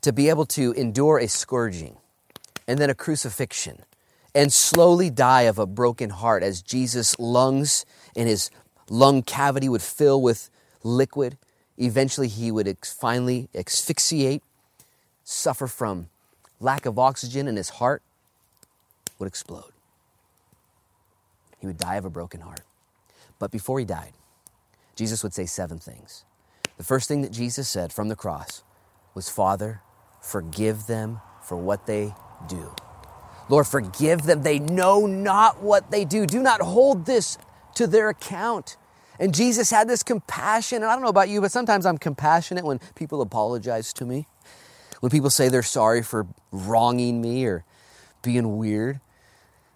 to 0.03 0.13
be 0.13 0.29
able 0.29 0.47
to 0.47 0.73
endure 0.73 1.19
a 1.19 1.29
scourging 1.29 1.97
and 2.69 2.79
then 2.79 2.91
a 2.91 2.95
crucifixion 2.95 3.85
and 4.35 4.53
slowly 4.53 5.11
die 5.11 5.43
of 5.43 5.59
a 5.59 5.67
broken 5.67 6.11
heart 6.11 6.43
as 6.43 6.63
Jesus' 6.63 7.19
lungs 7.19 7.85
and 8.17 8.29
his 8.29 8.51
lung 8.89 9.23
cavity 9.23 9.69
would 9.69 9.83
fill 9.83 10.21
with 10.21 10.51
liquid. 10.83 11.39
Eventually, 11.79 12.29
he 12.29 12.51
would 12.51 12.69
ex- 12.69 12.93
finally 12.93 13.49
asphyxiate, 13.55 14.43
suffer 15.25 15.67
from 15.67 16.09
lack 16.61 16.87
of 16.87 16.99
oxygen, 16.99 17.49
and 17.49 17.57
his 17.57 17.71
heart 17.71 18.03
would 19.19 19.27
explode. 19.27 19.73
He 21.59 21.67
would 21.67 21.79
die 21.79 21.97
of 21.97 22.05
a 22.05 22.11
broken 22.11 22.41
heart. 22.41 22.63
But 23.39 23.51
before 23.51 23.79
he 23.79 23.85
died, 23.85 24.13
Jesus 24.97 25.23
would 25.23 25.33
say 25.33 25.47
seven 25.47 25.79
things. 25.79 26.25
The 26.77 26.85
first 26.85 27.09
thing 27.09 27.23
that 27.23 27.33
Jesus 27.33 27.69
said 27.69 27.93
from 27.93 28.09
the 28.09 28.17
cross 28.17 28.63
was, 29.15 29.29
Father, 29.29 29.81
forgive 30.21 30.87
them 30.87 31.21
for 31.43 31.57
what 31.57 31.87
they 31.87 32.15
do. 32.49 32.75
Lord, 33.49 33.67
forgive 33.67 34.23
them. 34.23 34.43
They 34.43 34.59
know 34.59 35.07
not 35.07 35.63
what 35.63 35.91
they 35.91 36.05
do. 36.05 36.27
Do 36.27 36.43
not 36.43 36.61
hold 36.61 37.07
this 37.07 37.39
to 37.75 37.87
their 37.87 38.09
account. 38.09 38.77
And 39.19 39.35
Jesus 39.35 39.71
had 39.71 39.89
this 39.89 40.03
compassion. 40.03 40.83
And 40.83 40.87
I 40.87 40.95
don't 40.95 41.03
know 41.03 41.09
about 41.09 41.29
you, 41.29 41.41
but 41.41 41.53
sometimes 41.53 41.87
I'm 41.87 41.99
compassionate 41.99 42.65
when 42.65 42.81
people 42.95 43.21
apologize 43.21 43.93
to 43.95 44.05
me, 44.05 44.27
when 45.01 45.11
people 45.11 45.31
say 45.31 45.49
they're 45.49 45.63
sorry 45.63 46.03
for 46.03 46.27
wronging 46.51 47.21
me 47.21 47.45
or 47.45 47.65
being 48.23 48.57
weird. 48.57 49.01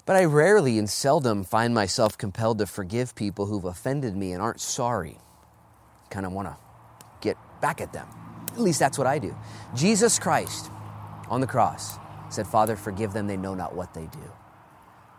But 0.04 0.16
I 0.16 0.24
rarely 0.24 0.78
and 0.78 0.88
seldom 0.88 1.42
find 1.42 1.74
myself 1.74 2.16
compelled 2.16 2.58
to 2.58 2.66
forgive 2.66 3.14
people 3.14 3.46
who've 3.46 3.64
offended 3.64 4.16
me 4.16 4.32
and 4.32 4.40
aren't 4.40 4.60
sorry. 4.60 5.18
Kind 6.10 6.24
of 6.24 6.32
want 6.32 6.48
to 6.48 6.56
get 7.20 7.36
back 7.60 7.80
at 7.80 7.92
them. 7.92 8.06
At 8.52 8.60
least 8.60 8.78
that's 8.78 8.96
what 8.96 9.06
I 9.06 9.18
do. 9.18 9.36
Jesus 9.74 10.18
Christ 10.18 10.70
on 11.28 11.40
the 11.40 11.46
cross 11.46 11.98
said, 12.30 12.46
Father, 12.46 12.76
forgive 12.76 13.12
them, 13.12 13.26
they 13.26 13.36
know 13.36 13.54
not 13.54 13.74
what 13.74 13.94
they 13.94 14.06
do. 14.06 14.32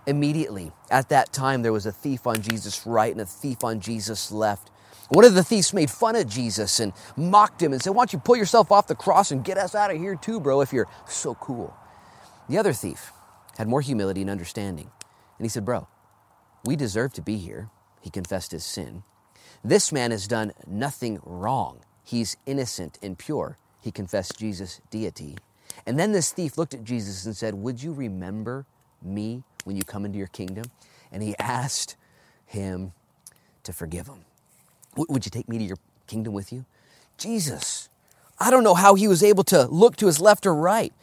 Immediately, 0.07 0.71
at 0.89 1.09
that 1.09 1.33
time, 1.33 1.61
there 1.61 1.73
was 1.73 1.85
a 1.85 1.91
thief 1.91 2.25
on 2.25 2.41
Jesus' 2.41 2.87
right 2.87 3.11
and 3.11 3.19
a 3.19 3.25
thief 3.25 3.63
on 3.65 3.81
Jesus' 3.81 4.31
left. 4.31 4.71
One 5.09 5.25
of 5.25 5.35
the 5.35 5.43
thieves 5.43 5.73
made 5.73 5.89
fun 5.89 6.15
of 6.15 6.27
Jesus 6.27 6.79
and 6.79 6.93
mocked 7.17 7.61
him 7.61 7.73
and 7.73 7.81
said, 7.81 7.91
Why 7.91 8.01
don't 8.01 8.13
you 8.13 8.19
pull 8.19 8.37
yourself 8.37 8.71
off 8.71 8.87
the 8.87 8.95
cross 8.95 9.31
and 9.31 9.43
get 9.43 9.57
us 9.57 9.75
out 9.75 9.91
of 9.91 9.97
here 9.97 10.15
too, 10.15 10.39
bro, 10.39 10.61
if 10.61 10.71
you're 10.71 10.87
so 11.07 11.35
cool? 11.35 11.75
The 12.49 12.57
other 12.57 12.71
thief 12.73 13.11
had 13.57 13.67
more 13.67 13.81
humility 13.81 14.21
and 14.21 14.29
understanding. 14.29 14.89
And 15.37 15.45
he 15.45 15.49
said, 15.49 15.65
Bro, 15.65 15.87
we 16.63 16.77
deserve 16.77 17.13
to 17.13 17.21
be 17.21 17.37
here. 17.37 17.69
He 18.01 18.09
confessed 18.09 18.51
his 18.51 18.63
sin. 18.63 19.03
This 19.63 19.91
man 19.91 20.11
has 20.11 20.27
done 20.27 20.53
nothing 20.65 21.19
wrong. 21.23 21.81
He's 22.03 22.37
innocent 22.45 22.97
and 23.01 23.17
pure. 23.17 23.57
He 23.81 23.91
confessed 23.91 24.39
Jesus' 24.39 24.79
deity. 24.89 25.37
And 25.85 25.99
then 25.99 26.13
this 26.13 26.31
thief 26.31 26.57
looked 26.57 26.73
at 26.73 26.85
Jesus 26.85 27.25
and 27.25 27.35
said, 27.35 27.55
Would 27.55 27.83
you 27.83 27.91
remember 27.91 28.65
me 29.01 29.43
when 29.63 29.75
you 29.75 29.83
come 29.83 30.05
into 30.05 30.17
your 30.17 30.27
kingdom? 30.27 30.65
And 31.11 31.23
he 31.23 31.35
asked 31.37 31.95
him 32.45 32.93
to 33.63 33.73
forgive 33.73 34.07
him. 34.07 34.25
Would 34.95 35.25
you 35.25 35.31
take 35.31 35.47
me 35.47 35.57
to 35.57 35.63
your 35.63 35.77
kingdom 36.07 36.33
with 36.33 36.51
you? 36.51 36.65
Jesus, 37.17 37.89
I 38.39 38.51
don't 38.51 38.63
know 38.63 38.73
how 38.73 38.95
he 38.95 39.07
was 39.07 39.23
able 39.23 39.43
to 39.45 39.65
look 39.67 39.95
to 39.97 40.05
his 40.07 40.19
left 40.19 40.45
or 40.45 40.55
right, 40.55 40.93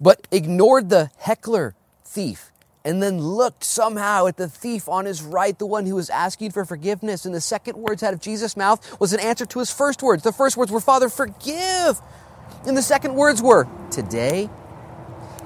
but 0.00 0.26
ignored 0.30 0.88
the 0.88 1.10
heckler 1.18 1.74
thief 2.04 2.52
and 2.84 3.02
then 3.02 3.20
looked 3.20 3.64
somehow 3.64 4.26
at 4.26 4.36
the 4.36 4.48
thief 4.48 4.88
on 4.88 5.04
his 5.04 5.22
right, 5.22 5.58
the 5.58 5.66
one 5.66 5.86
who 5.86 5.94
was 5.94 6.10
asking 6.10 6.50
for 6.50 6.64
forgiveness. 6.64 7.24
And 7.24 7.34
the 7.34 7.40
second 7.40 7.76
words 7.76 8.02
out 8.02 8.12
of 8.12 8.20
Jesus' 8.20 8.56
mouth 8.56 8.98
was 9.00 9.12
an 9.12 9.20
answer 9.20 9.46
to 9.46 9.58
his 9.58 9.72
first 9.72 10.02
words. 10.02 10.22
The 10.22 10.32
first 10.32 10.56
words 10.56 10.72
were, 10.72 10.80
Father, 10.80 11.08
forgive. 11.08 12.00
And 12.66 12.76
the 12.76 12.82
second 12.82 13.14
words 13.14 13.40
were, 13.40 13.68
Today 13.90 14.50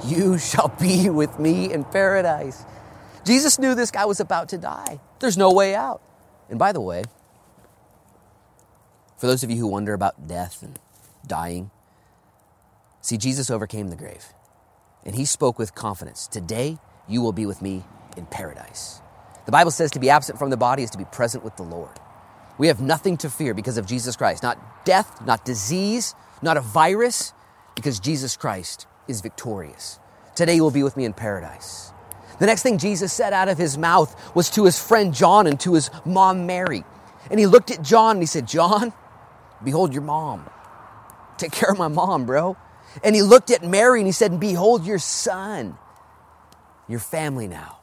you 0.05 0.39
shall 0.39 0.69
be 0.81 1.11
with 1.11 1.39
me 1.39 1.73
in 1.73 1.85
paradise. 1.85 2.65
Jesus 3.25 3.59
knew 3.59 3.75
this 3.75 3.91
guy 3.91 4.05
was 4.05 4.21
about 4.21 4.49
to 4.51 4.59
die. 4.59 5.01
There's 5.21 5.37
no 5.37 5.53
way 5.53 5.75
out. 5.75 6.01
And 6.49 6.59
by 6.59 6.73
the 6.73 6.81
way, 6.81 7.05
for 9.17 9.27
those 9.27 9.43
of 9.43 9.51
you 9.51 9.57
who 9.57 9.67
wonder 9.67 9.95
about 9.95 10.29
death 10.29 10.63
and 10.63 10.79
dying, 11.27 11.71
see, 13.01 13.17
Jesus 13.17 13.51
overcame 13.51 13.89
the 13.89 13.97
grave. 13.97 14.27
And 15.05 15.15
he 15.17 15.25
spoke 15.25 15.59
with 15.59 15.75
confidence 15.75 16.27
Today 16.27 16.79
you 17.09 17.23
will 17.23 17.33
be 17.33 17.47
with 17.47 17.63
me 17.63 17.85
in 18.17 18.27
paradise. 18.27 19.01
The 19.45 19.53
Bible 19.53 19.71
says 19.71 19.93
to 19.93 20.01
be 20.01 20.11
absent 20.11 20.39
from 20.39 20.51
the 20.51 20.57
body 20.57 20.83
is 20.83 20.91
to 20.91 20.99
be 20.99 21.05
present 21.05 21.45
with 21.45 21.57
the 21.57 21.63
Lord. 21.63 22.01
We 22.59 22.69
have 22.69 22.81
nothing 22.81 23.17
to 23.19 23.31
fear 23.31 23.55
because 23.55 23.79
of 23.79 23.87
Jesus 23.87 24.17
Christ. 24.17 24.43
Not 24.43 24.85
death, 24.85 25.25
not 25.25 25.45
disease, 25.45 26.15
not 26.43 26.57
a 26.57 26.61
virus, 26.61 27.33
because 27.75 28.01
Jesus 28.01 28.37
Christ 28.37 28.87
is 29.09 29.21
victorious. 29.21 29.99
Today 30.35 30.57
you 30.57 30.63
will 30.63 30.71
be 30.71 30.83
with 30.83 30.97
me 30.97 31.05
in 31.05 31.13
paradise. 31.13 31.93
The 32.39 32.47
next 32.47 32.63
thing 32.63 32.79
Jesus 32.79 33.13
said 33.13 33.33
out 33.33 33.49
of 33.49 33.57
his 33.59 33.79
mouth 33.79 34.35
was 34.35 34.51
to 34.51 34.65
his 34.65 34.79
friend 34.79 35.15
John 35.15 35.47
and 35.47 35.59
to 35.61 35.75
his 35.75 35.91
mom 36.05 36.47
Mary. 36.47 36.85
And 37.31 37.41
he 37.41 37.47
looked 37.47 37.71
at 37.71 37.83
John 37.83 38.17
and 38.17 38.23
he 38.23 38.27
said, 38.27 38.47
John, 38.47 38.93
behold 39.65 39.93
your 39.93 40.03
mom. 40.03 40.49
Take 41.39 41.53
care 41.53 41.71
of 41.71 41.79
my 41.79 41.89
mom, 41.89 42.27
bro. 42.27 42.57
And 43.03 43.15
he 43.15 43.23
looked 43.23 43.51
at 43.51 43.63
Mary 43.63 44.01
and 44.01 44.07
he 44.07 44.13
said, 44.13 44.39
Behold 44.41 44.87
your 44.87 44.99
son, 44.99 45.77
your 46.89 47.01
family 47.01 47.47
now. 47.47 47.79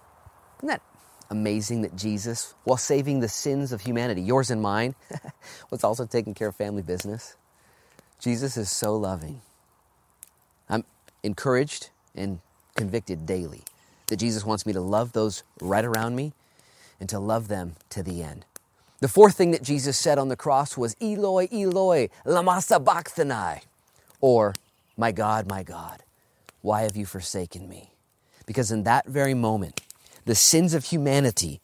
Isn't 0.60 0.70
that 0.70 0.82
amazing 1.30 1.82
that 1.82 1.96
Jesus, 1.96 2.54
while 2.64 2.78
saving 2.78 3.20
the 3.20 3.28
sins 3.28 3.72
of 3.72 3.82
humanity, 3.82 4.22
yours 4.22 4.50
and 4.50 4.62
mine, 4.62 4.96
was 5.70 5.84
also 5.84 6.06
taking 6.06 6.34
care 6.34 6.48
of 6.48 6.56
family 6.56 6.82
business? 6.82 7.36
Jesus 8.20 8.58
is 8.58 8.72
so 8.72 8.96
loving. 8.96 9.42
I'm 10.70 10.84
encouraged 11.24 11.90
and 12.16 12.40
convicted 12.76 13.26
daily 13.26 13.64
that 14.08 14.18
Jesus 14.18 14.46
wants 14.46 14.66
me 14.66 14.74
to 14.74 14.82
love 14.82 15.14
those 15.14 15.44
right 15.62 15.86
around 15.86 16.16
me 16.16 16.34
and 17.00 17.10
to 17.10 17.20
love 17.20 17.48
them 17.48 17.76
to 17.90 18.04
the 18.04 18.22
end. 18.22 18.46
The 19.00 19.08
fourth 19.08 19.36
thing 19.36 19.52
that 19.52 19.64
Jesus 19.64 19.98
said 19.98 20.18
on 20.18 20.30
the 20.30 20.36
cross 20.36 20.78
was, 20.78 20.96
Eloi, 21.02 21.48
Eloi, 21.52 22.10
lama 22.26 22.62
sabachthani, 22.62 23.62
or, 24.22 24.54
My 24.96 25.12
God, 25.12 25.48
my 25.50 25.64
God, 25.64 26.04
why 26.62 26.84
have 26.84 26.96
you 26.96 27.06
forsaken 27.06 27.68
me? 27.68 27.92
Because 28.46 28.72
in 28.72 28.84
that 28.84 29.08
very 29.08 29.34
moment, 29.34 29.82
the 30.26 30.36
sins 30.36 30.74
of 30.74 30.86
humanity 30.86 31.60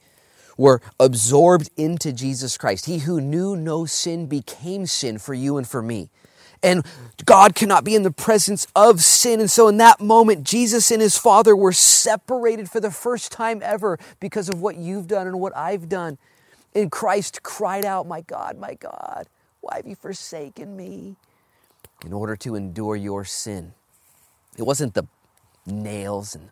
were 0.58 0.82
absorbed 1.00 1.70
into 1.78 2.12
Jesus 2.12 2.58
Christ. 2.58 2.86
He 2.86 3.00
who 3.00 3.22
knew 3.22 3.56
no 3.56 3.86
sin 3.86 4.26
became 4.26 4.86
sin 4.86 5.18
for 5.18 5.34
you 5.34 5.56
and 5.56 5.66
for 5.66 5.82
me. 5.82 6.10
And 6.62 6.86
God 7.26 7.56
cannot 7.56 7.84
be 7.84 7.96
in 7.96 8.04
the 8.04 8.12
presence 8.12 8.68
of 8.76 9.02
sin. 9.02 9.40
And 9.40 9.50
so, 9.50 9.68
in 9.68 9.78
that 9.78 10.02
moment, 10.02 10.44
Jesus 10.44 10.92
and 10.92 11.02
his 11.02 11.18
Father 11.18 11.56
were 11.56 11.72
separated 11.72 12.70
for 12.70 12.80
the 12.80 12.92
first 12.92 13.32
time 13.32 13.62
ever 13.64 13.98
because 14.20 14.50
of 14.50 14.62
what 14.62 14.76
you've 14.76 15.08
done 15.08 15.28
and 15.28 15.40
what 15.40 15.56
I've 15.56 15.88
done. 15.88 16.18
And 16.76 16.92
Christ 16.92 17.44
cried 17.44 17.86
out, 17.86 18.08
My 18.08 18.22
God, 18.22 18.58
my 18.58 18.74
God, 18.76 19.28
why 19.62 19.78
have 19.78 19.88
you 19.88 19.96
forsaken 19.96 20.76
me? 20.76 21.16
In 22.06 22.14
order 22.14 22.36
to 22.38 22.56
endure 22.56 22.96
your 22.96 23.26
sin. 23.26 23.74
It 24.58 24.64
wasn't 24.64 24.94
the 24.94 25.08
nails 25.66 26.36
and 26.36 26.50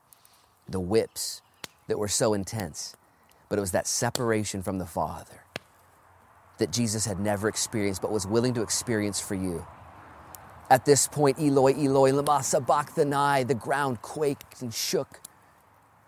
the 0.68 0.80
whips 0.80 1.42
that 1.88 1.98
were 1.98 2.08
so 2.08 2.34
intense, 2.34 2.96
but 3.50 3.58
it 3.58 3.62
was 3.62 3.72
that 3.72 3.88
separation 3.88 4.62
from 4.62 4.78
the 4.78 4.86
Father 4.86 5.44
that 6.58 6.72
Jesus 6.72 7.06
had 7.06 7.20
never 7.20 7.48
experienced 7.48 8.02
but 8.02 8.12
was 8.12 8.26
willing 8.26 8.54
to 8.56 8.62
experience 8.62 9.20
for 9.20 9.36
you. 9.36 9.66
At 10.70 10.86
this 10.86 11.08
point, 11.08 11.40
Eloi, 11.40 11.74
Eloi, 11.74 12.12
lama 12.12 12.44
sabachthani, 12.44 13.44
the 13.44 13.56
ground 13.56 14.02
quaked 14.02 14.62
and 14.62 14.74
shook. 14.74 15.22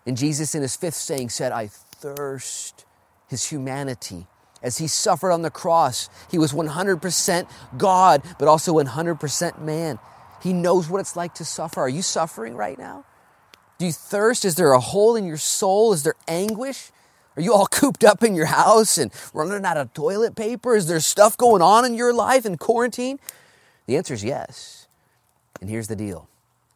And 0.06 0.16
Jesus, 0.16 0.54
in 0.54 0.62
his 0.62 0.76
fifth 0.76 0.94
saying, 0.94 1.30
said, 1.30 1.52
I 1.52 1.68
thirst 1.68 2.84
his 3.28 3.48
humanity. 3.48 4.26
As 4.62 4.78
he 4.78 4.88
suffered 4.88 5.32
on 5.32 5.42
the 5.42 5.50
cross, 5.50 6.10
he 6.30 6.38
was 6.38 6.52
100% 6.52 7.48
God, 7.78 8.22
but 8.38 8.48
also 8.48 8.74
100% 8.74 9.62
man. 9.62 9.98
He 10.42 10.52
knows 10.52 10.88
what 10.88 11.00
it's 11.00 11.16
like 11.16 11.34
to 11.34 11.44
suffer. 11.44 11.80
Are 11.80 11.88
you 11.88 12.02
suffering 12.02 12.54
right 12.54 12.78
now? 12.78 13.04
Do 13.78 13.86
you 13.86 13.92
thirst? 13.92 14.44
Is 14.44 14.56
there 14.56 14.72
a 14.72 14.80
hole 14.80 15.16
in 15.16 15.24
your 15.24 15.38
soul? 15.38 15.94
Is 15.94 16.02
there 16.02 16.16
anguish? 16.28 16.90
Are 17.36 17.42
you 17.42 17.54
all 17.54 17.66
cooped 17.66 18.04
up 18.04 18.22
in 18.22 18.34
your 18.34 18.46
house 18.46 18.98
and 18.98 19.10
running 19.32 19.64
out 19.64 19.78
of 19.78 19.94
toilet 19.94 20.36
paper? 20.36 20.76
Is 20.76 20.86
there 20.86 21.00
stuff 21.00 21.36
going 21.36 21.62
on 21.62 21.86
in 21.86 21.94
your 21.94 22.12
life 22.12 22.44
in 22.44 22.58
quarantine? 22.58 23.18
The 23.90 23.96
answer 23.96 24.14
is 24.14 24.22
yes. 24.22 24.86
And 25.60 25.68
here's 25.68 25.88
the 25.88 25.96
deal 25.96 26.28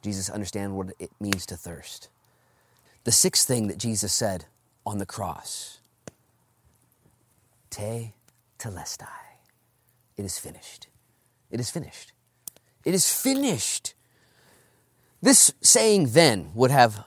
Jesus 0.03 0.29
understands 0.29 0.75
what 0.75 0.97
it 0.99 1.12
means 1.21 1.47
to 1.47 1.57
thirst. 1.57 2.09
The 3.05 3.12
sixth 3.12 3.47
thing 3.47 3.69
that 3.69 3.79
Jesus 3.79 4.12
said 4.12 4.47
on 4.85 4.99
the 4.99 5.07
cross 5.07 5.79
Te 7.71 8.15
telestai. 8.59 9.07
It 10.17 10.25
is 10.25 10.41
finished. 10.41 10.89
It 11.53 11.61
is 11.61 11.71
finished. 11.71 12.12
It 12.85 12.95
is 12.95 13.09
finished. 13.09 13.95
This 15.23 15.55
saying 15.62 16.09
then 16.15 16.51
would 16.53 16.73
have 16.73 17.05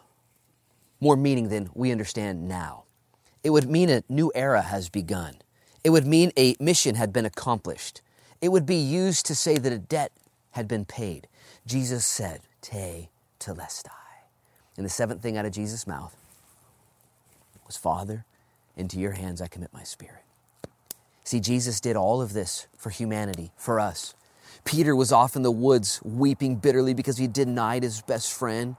more 1.01 1.17
meaning 1.17 1.49
than 1.49 1.69
we 1.73 1.91
understand 1.91 2.47
now. 2.47 2.85
It 3.43 3.49
would 3.49 3.69
mean 3.69 3.89
a 3.89 4.03
new 4.07 4.31
era 4.33 4.61
has 4.61 4.87
begun. 4.87 5.35
It 5.83 5.89
would 5.89 6.07
mean 6.07 6.31
a 6.37 6.55
mission 6.61 6.95
had 6.95 7.11
been 7.11 7.25
accomplished. 7.25 8.01
It 8.41 8.49
would 8.49 8.65
be 8.65 8.75
used 8.75 9.25
to 9.27 9.35
say 9.35 9.57
that 9.57 9.71
a 9.73 9.79
debt 9.79 10.11
had 10.51 10.67
been 10.67 10.85
paid. 10.85 11.27
Jesus 11.65 12.05
said, 12.05 12.41
Te 12.61 13.09
telestai. 13.39 13.91
And 14.77 14.85
the 14.85 14.89
seventh 14.89 15.21
thing 15.21 15.37
out 15.37 15.45
of 15.45 15.51
Jesus' 15.51 15.87
mouth 15.87 16.15
was, 17.65 17.77
Father, 17.77 18.25
into 18.75 18.99
your 18.99 19.13
hands 19.13 19.41
I 19.41 19.47
commit 19.47 19.73
my 19.73 19.83
spirit. 19.83 20.23
See, 21.23 21.39
Jesus 21.39 21.81
did 21.81 21.95
all 21.95 22.21
of 22.21 22.33
this 22.33 22.67
for 22.77 22.89
humanity, 22.89 23.51
for 23.57 23.79
us. 23.79 24.13
Peter 24.63 24.95
was 24.95 25.11
off 25.11 25.35
in 25.35 25.41
the 25.41 25.51
woods 25.51 25.99
weeping 26.03 26.55
bitterly 26.55 26.93
because 26.93 27.17
he 27.17 27.27
denied 27.27 27.83
his 27.83 28.01
best 28.01 28.31
friend. 28.33 28.75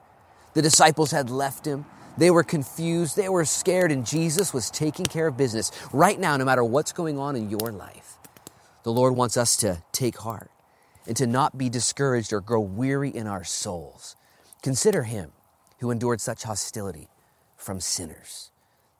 The 0.54 0.62
disciples 0.62 1.10
had 1.10 1.30
left 1.30 1.66
him. 1.66 1.84
They 2.16 2.30
were 2.30 2.42
confused, 2.42 3.16
they 3.16 3.28
were 3.28 3.44
scared, 3.44 3.92
and 3.92 4.04
Jesus 4.04 4.52
was 4.52 4.70
taking 4.70 5.06
care 5.06 5.28
of 5.28 5.36
business. 5.36 5.70
Right 5.92 6.18
now, 6.18 6.36
no 6.36 6.44
matter 6.44 6.64
what's 6.64 6.92
going 6.92 7.18
on 7.18 7.36
in 7.36 7.48
your 7.50 7.70
life, 7.70 8.07
the 8.88 8.94
Lord 8.94 9.16
wants 9.16 9.36
us 9.36 9.54
to 9.56 9.82
take 9.92 10.16
heart 10.16 10.50
and 11.06 11.14
to 11.18 11.26
not 11.26 11.58
be 11.58 11.68
discouraged 11.68 12.32
or 12.32 12.40
grow 12.40 12.60
weary 12.60 13.10
in 13.10 13.26
our 13.26 13.44
souls. 13.44 14.16
Consider 14.62 15.02
him 15.02 15.32
who 15.80 15.90
endured 15.90 16.22
such 16.22 16.44
hostility 16.44 17.10
from 17.54 17.82
sinners. 17.82 18.50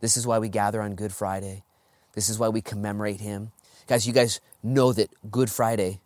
This 0.02 0.18
is 0.18 0.26
why 0.26 0.40
we 0.40 0.50
gather 0.50 0.82
on 0.82 0.94
Good 0.94 1.14
Friday. 1.14 1.64
This 2.12 2.28
is 2.28 2.38
why 2.38 2.50
we 2.50 2.60
commemorate 2.60 3.22
him. 3.22 3.52
Guys, 3.86 4.06
you 4.06 4.12
guys 4.12 4.42
know 4.62 4.92
that 4.92 5.08
Good 5.30 5.48
Friday 5.48 6.00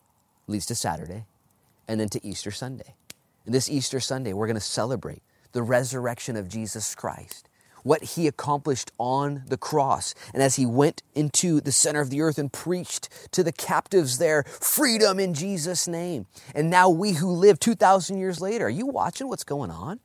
leads 0.46 0.66
to 0.66 0.76
Saturday 0.76 1.24
and 1.88 1.98
then 1.98 2.08
to 2.10 2.24
Easter 2.24 2.52
Sunday. 2.52 2.94
And 3.44 3.52
this 3.52 3.68
Easter 3.68 3.98
Sunday, 3.98 4.32
we're 4.32 4.46
going 4.46 4.54
to 4.54 4.60
celebrate 4.60 5.24
the 5.50 5.62
resurrection 5.64 6.36
of 6.36 6.48
Jesus 6.48 6.94
Christ, 6.94 7.48
what 7.82 8.02
he 8.02 8.26
accomplished 8.26 8.90
on 8.98 9.42
the 9.46 9.56
cross. 9.56 10.14
And 10.32 10.42
as 10.42 10.56
he 10.56 10.66
went 10.66 11.02
into 11.14 11.60
the 11.60 11.72
center 11.72 12.00
of 12.00 12.10
the 12.10 12.20
earth 12.20 12.38
and 12.38 12.52
preached 12.52 13.08
to 13.32 13.42
the 13.42 13.52
captives 13.52 14.18
there, 14.18 14.44
freedom 14.44 15.18
in 15.18 15.34
Jesus' 15.34 15.88
name. 15.88 16.26
And 16.54 16.70
now 16.70 16.88
we 16.88 17.12
who 17.12 17.30
live 17.30 17.58
2,000 17.60 18.18
years 18.18 18.40
later, 18.40 18.66
are 18.66 18.70
you 18.70 18.86
watching 18.86 19.28
what's 19.28 19.44
going 19.44 19.70
on? 19.70 20.00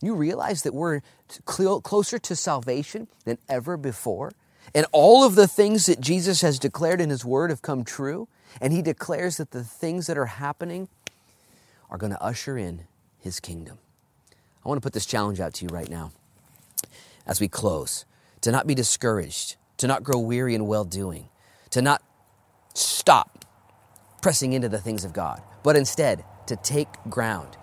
You 0.00 0.14
realize 0.14 0.62
that 0.62 0.74
we're 0.74 1.00
closer 1.44 2.18
to 2.18 2.36
salvation 2.36 3.08
than 3.24 3.38
ever 3.48 3.76
before? 3.76 4.32
And 4.74 4.86
all 4.92 5.24
of 5.24 5.36
the 5.36 5.48
things 5.48 5.86
that 5.86 6.00
Jesus 6.00 6.42
has 6.42 6.58
declared 6.58 7.00
in 7.00 7.10
his 7.10 7.24
word 7.24 7.50
have 7.50 7.62
come 7.62 7.84
true. 7.84 8.28
And 8.60 8.72
he 8.72 8.82
declares 8.82 9.36
that 9.38 9.50
the 9.50 9.64
things 9.64 10.06
that 10.06 10.18
are 10.18 10.26
happening 10.26 10.88
are 11.90 11.98
going 11.98 12.12
to 12.12 12.22
usher 12.22 12.58
in 12.58 12.82
his 13.18 13.40
kingdom. 13.40 13.78
I 14.64 14.68
want 14.68 14.78
to 14.78 14.84
put 14.84 14.92
this 14.92 15.06
challenge 15.06 15.40
out 15.40 15.54
to 15.54 15.64
you 15.64 15.68
right 15.68 15.88
now 15.88 16.12
as 17.26 17.40
we 17.40 17.48
close 17.48 18.04
to 18.42 18.52
not 18.52 18.66
be 18.66 18.74
discouraged, 18.74 19.56
to 19.78 19.86
not 19.86 20.02
grow 20.02 20.18
weary 20.18 20.54
in 20.54 20.66
well 20.66 20.84
doing, 20.84 21.28
to 21.70 21.82
not 21.82 22.02
stop 22.74 23.44
pressing 24.22 24.52
into 24.52 24.68
the 24.68 24.78
things 24.78 25.04
of 25.04 25.12
God, 25.12 25.42
but 25.62 25.76
instead 25.76 26.24
to 26.46 26.56
take 26.56 26.88
ground. 27.08 27.56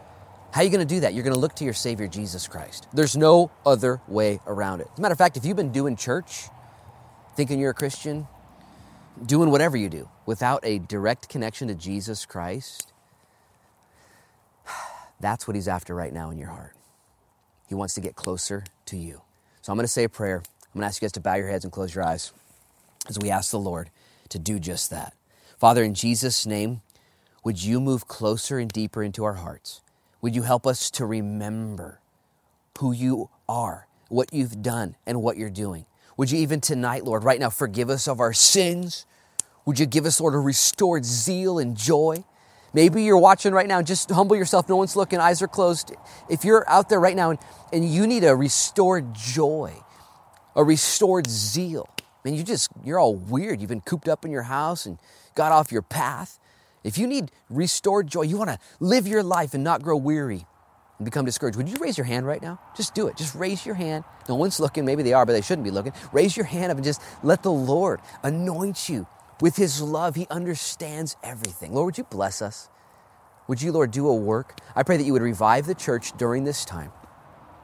How 0.51 0.61
are 0.61 0.64
you 0.64 0.70
going 0.70 0.88
to 0.88 0.95
do 0.95 1.01
that? 1.01 1.14
You're 1.14 1.24
going 1.24 1.34
to 1.34 1.39
look 1.39 1.55
to 1.55 1.64
your 1.64 1.74
Savior, 1.74 2.07
Jesus 2.07 2.47
Christ. 2.47 2.88
There's 2.93 3.18
no 3.18 3.49
other 3.66 4.01
way 4.07 4.39
around 4.45 4.82
it. 4.82 4.88
As 4.93 4.99
a 4.99 5.01
matter 5.01 5.14
of 5.14 5.18
fact, 5.18 5.36
if 5.36 5.45
you've 5.45 5.57
been 5.57 5.72
doing 5.72 5.95
church, 5.95 6.43
thinking 7.36 7.59
you're 7.59 7.72
a 7.72 7.74
Christian, 7.74 8.28
doing 9.26 9.49
whatever 9.49 9.78
you 9.78 9.89
do 9.89 10.09
without 10.26 10.59
a 10.64 10.80
direct 10.80 11.28
connection 11.28 11.70
to 11.70 11.76
Jesus 11.76 12.26
Christ, 12.26 12.93
that's 15.20 15.47
what 15.47 15.55
He's 15.55 15.68
after 15.68 15.95
right 15.95 16.14
now 16.14 16.30
in 16.30 16.38
your 16.38 16.49
heart. 16.49 16.76
He 17.68 17.74
wants 17.74 17.95
to 17.95 18.01
get 18.01 18.16
closer 18.16 18.66
to 18.86 18.97
you. 18.97 19.22
So 19.64 19.72
I'm 19.72 19.78
going 19.78 19.86
to 19.86 19.91
say 19.91 20.03
a 20.03 20.09
prayer. 20.09 20.43
I'm 20.45 20.74
going 20.74 20.82
to 20.82 20.88
ask 20.88 21.01
you 21.01 21.05
guys 21.05 21.14
to 21.14 21.22
bow 21.22 21.36
your 21.36 21.47
heads 21.47 21.64
and 21.64 21.72
close 21.72 21.95
your 21.95 22.03
eyes 22.03 22.34
as 23.07 23.18
we 23.18 23.30
ask 23.30 23.49
the 23.49 23.59
Lord 23.59 23.89
to 24.28 24.38
do 24.38 24.59
just 24.59 24.89
that. 24.89 25.14
Father, 25.57 25.84
in 25.84 25.93
Jesus' 25.93 26.45
name, 26.45 26.82
would 27.45 27.64
you 27.64 27.80
move 27.80 28.05
closer 28.05 28.59
and 28.59 28.70
deeper 28.70 29.01
into 29.01 29.24
our 29.24 29.36
hearts? 29.36 29.80
Would 30.22 30.36
you 30.36 30.41
help 30.41 30.68
us 30.68 30.91
to 30.91 31.05
remember 31.05 32.01
who 32.78 32.91
you 32.91 33.30
are, 33.47 33.88
what 34.09 34.34
you've 34.34 34.61
done, 34.61 34.97
and 35.05 35.22
what 35.22 35.38
you're 35.38 35.49
doing? 35.49 35.86
Would 36.18 36.30
you 36.30 36.39
even 36.39 36.59
tonight, 36.59 37.05
Lord, 37.05 37.24
right 37.24 37.39
now, 37.39 37.49
forgive 37.49 37.89
us 37.89 38.05
of 38.05 38.20
our 38.20 38.34
sins? 38.34 39.05
Would 39.66 39.80
you 39.80 39.86
give 39.86 40.05
us, 40.05 40.20
Lord, 40.20 40.34
a 40.34 40.39
restored 40.39 41.05
zeal 41.05 41.57
and 41.57 41.78
joy? 41.78 42.26
Maybe 42.74 43.03
you're 43.03 43.17
watching 43.17 43.53
right 43.53 43.67
now, 43.67 43.82
just 43.82 44.09
humble 44.09 44.36
yourself. 44.36 44.67
No 44.67 44.76
one's 44.76 44.95
looking, 44.95 45.19
eyes 45.19 45.41
are 45.41 45.47
closed. 45.47 45.93
If 46.30 46.43
you're 46.43 46.67
out 46.69 46.89
there 46.89 46.99
right 46.99 47.15
now 47.15 47.30
and, 47.30 47.39
and 47.71 47.88
you 47.88 48.07
need 48.07 48.24
a 48.24 48.36
restored 48.36 49.13
joy, 49.13 49.74
a 50.55 50.63
restored 50.63 51.28
zeal, 51.30 51.88
man, 52.26 52.34
you 52.34 52.43
just, 52.43 52.69
you're 52.84 52.99
all 52.99 53.15
weird. 53.15 53.61
You've 53.61 53.69
been 53.69 53.82
cooped 53.82 54.07
up 54.07 54.26
in 54.26 54.32
your 54.32 54.43
house 54.43 54.86
and 54.86 54.97
got 55.36 55.51
off 55.51 55.71
your 55.71 55.84
path. 55.84 56.39
If 56.84 56.97
you 56.97 57.05
need 57.05 57.32
restored 57.49 58.07
joy, 58.07 58.24
you 58.24 58.38
want 58.38 58.49
to 58.49 58.59
live 58.80 59.07
your 59.07 59.24
life 59.24 59.53
and 59.53 59.63
not 59.63 59.84
grow 59.84 59.95
weary 59.95 60.45
and 60.97 61.05
become 61.05 61.26
discouraged, 61.26 61.57
would 61.57 61.69
you 61.69 61.78
raise 61.80 61.97
your 61.97 62.05
hand 62.05 62.26
right 62.26 62.41
now? 62.41 62.59
Just 62.76 62.95
do 62.95 63.07
it. 63.07 63.17
Just 63.17 63.36
raise 63.36 63.65
your 63.65 63.76
hand. 63.76 64.03
No 64.28 64.36
one's 64.36 64.59
looking. 64.59 64.86
Maybe 64.86 65.03
they 65.03 65.13
are, 65.13 65.26
but 65.26 65.34
they 65.34 65.41
shouldn't 65.41 65.63
be 65.63 65.71
looking. 65.71 65.93
Raise 66.11 66.36
your 66.36 66.45
hand 66.45 66.71
up 66.71 66.78
and 66.78 66.84
just 66.84 67.01
let 67.24 67.43
the 67.43 67.51
Lord 67.51 68.01
anoint 68.24 68.89
you 68.89 69.07
with 69.44 69.58
His 69.58 69.82
love. 69.82 70.16
He 70.16 70.26
understands 70.30 71.18
everything. 71.22 71.74
Lord, 71.74 71.88
would 71.88 71.98
you 71.98 72.06
bless 72.06 72.41
us? 72.41 72.70
Would 73.50 73.62
you, 73.62 73.74
Lord, 73.74 73.91
do 73.91 74.08
a 74.08 74.16
work? 74.16 74.58
I 74.74 74.84
pray 74.84 74.96
that 74.96 75.04
you 75.04 75.12
would 75.12 75.22
revive 75.22 75.66
the 75.66 75.76
church 75.76 76.16
during 76.18 76.46
this 76.46 76.64
time, 76.64 76.94